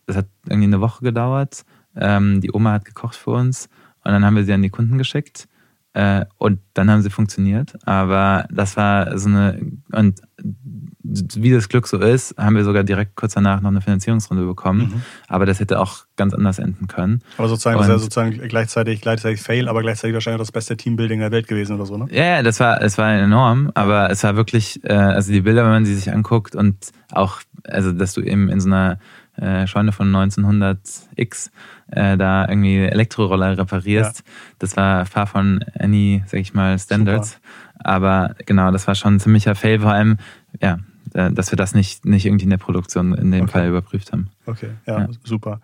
[0.07, 1.65] Das hat irgendwie eine Woche gedauert.
[1.95, 3.69] Ähm, die Oma hat gekocht für uns
[4.05, 5.49] und dann haben wir sie an die Kunden geschickt.
[5.93, 7.77] Äh, und dann haben sie funktioniert.
[7.87, 9.61] Aber das war so eine,
[9.93, 10.21] und
[11.05, 14.81] wie das Glück so ist, haben wir sogar direkt kurz danach noch eine Finanzierungsrunde bekommen.
[14.81, 15.03] Mhm.
[15.29, 17.23] Aber das hätte auch ganz anders enden können.
[17.37, 21.31] Aber sozusagen, und, das sozusagen gleichzeitig, gleichzeitig Fail, aber gleichzeitig wahrscheinlich das beste Teambuilding der
[21.31, 22.09] Welt gewesen oder so, ne?
[22.11, 25.71] Ja, das war, es war enorm, aber es war wirklich, äh, also die Bilder, wenn
[25.71, 26.77] man sie sich anguckt und
[27.13, 28.99] auch, also dass du eben in so einer
[29.37, 31.51] äh, Scheune von 1900X
[31.93, 34.19] äh, da irgendwie Elektroroller reparierst.
[34.19, 34.25] Ja.
[34.59, 37.35] Das war far von any, sag ich mal, Standards.
[37.35, 37.45] Super.
[37.85, 40.17] Aber genau, das war schon ein ziemlicher Fail, vor allem,
[40.61, 40.79] ja,
[41.13, 43.53] dass wir das nicht, nicht irgendwie in der Produktion in dem okay.
[43.53, 44.31] Fall überprüft haben.
[44.47, 45.09] Okay, ja, ja.
[45.25, 45.61] super.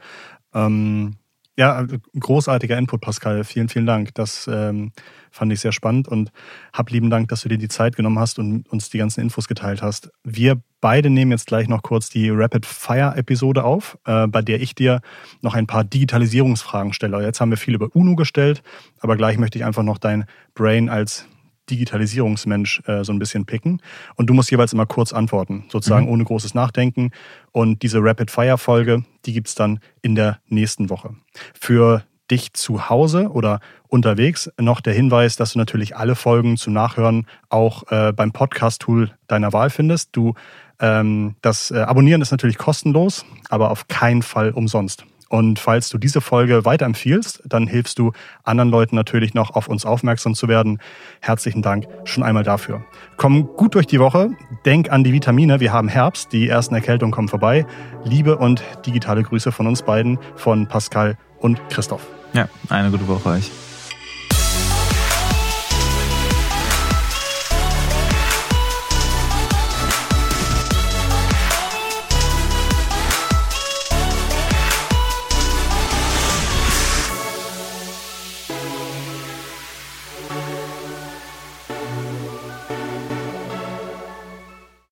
[0.53, 1.17] Ähm,
[1.57, 1.87] ja,
[2.19, 3.45] großartiger Input, Pascal.
[3.45, 4.13] Vielen, vielen Dank.
[4.15, 4.91] Das ähm,
[5.31, 6.33] fand ich sehr spannend und
[6.73, 9.47] hab lieben Dank, dass du dir die Zeit genommen hast und uns die ganzen Infos
[9.47, 10.11] geteilt hast.
[10.25, 14.61] Wir beide nehmen jetzt gleich noch kurz die Rapid Fire Episode auf, äh, bei der
[14.61, 15.01] ich dir
[15.43, 17.23] noch ein paar Digitalisierungsfragen stelle.
[17.23, 18.63] Jetzt haben wir viel über UNO gestellt,
[18.99, 20.25] aber gleich möchte ich einfach noch dein
[20.55, 21.29] Brain als
[21.71, 23.81] Digitalisierungsmensch äh, so ein bisschen picken.
[24.17, 26.13] Und du musst jeweils immer kurz antworten, sozusagen mhm.
[26.13, 27.11] ohne großes Nachdenken.
[27.53, 31.15] Und diese Rapid-Fire-Folge, die gibt's dann in der nächsten Woche.
[31.59, 36.73] Für dich zu Hause oder unterwegs noch der Hinweis, dass du natürlich alle Folgen zum
[36.73, 40.17] Nachhören auch äh, beim Podcast-Tool deiner Wahl findest.
[40.17, 40.35] Du,
[40.81, 45.05] ähm, das äh, Abonnieren ist natürlich kostenlos, aber auf keinen Fall umsonst.
[45.29, 48.13] Und falls du diese Folge weiterempfiehlst, dann hilfst du
[48.43, 50.79] anderen Leuten natürlich noch auf uns aufmerksam zu werden.
[51.21, 52.85] Herzlichen Dank schon einmal dafür.
[53.17, 54.31] Komm gut durch die Woche.
[54.65, 55.61] Denk an die Vitamine.
[55.61, 56.33] Wir haben Herbst.
[56.33, 57.67] Die ersten Erkältungen kommen vorbei.
[58.05, 62.07] Liebe und digitale Grüße von uns beiden, von Pascal und Christoph.
[62.33, 63.51] Ja, eine gute Woche euch.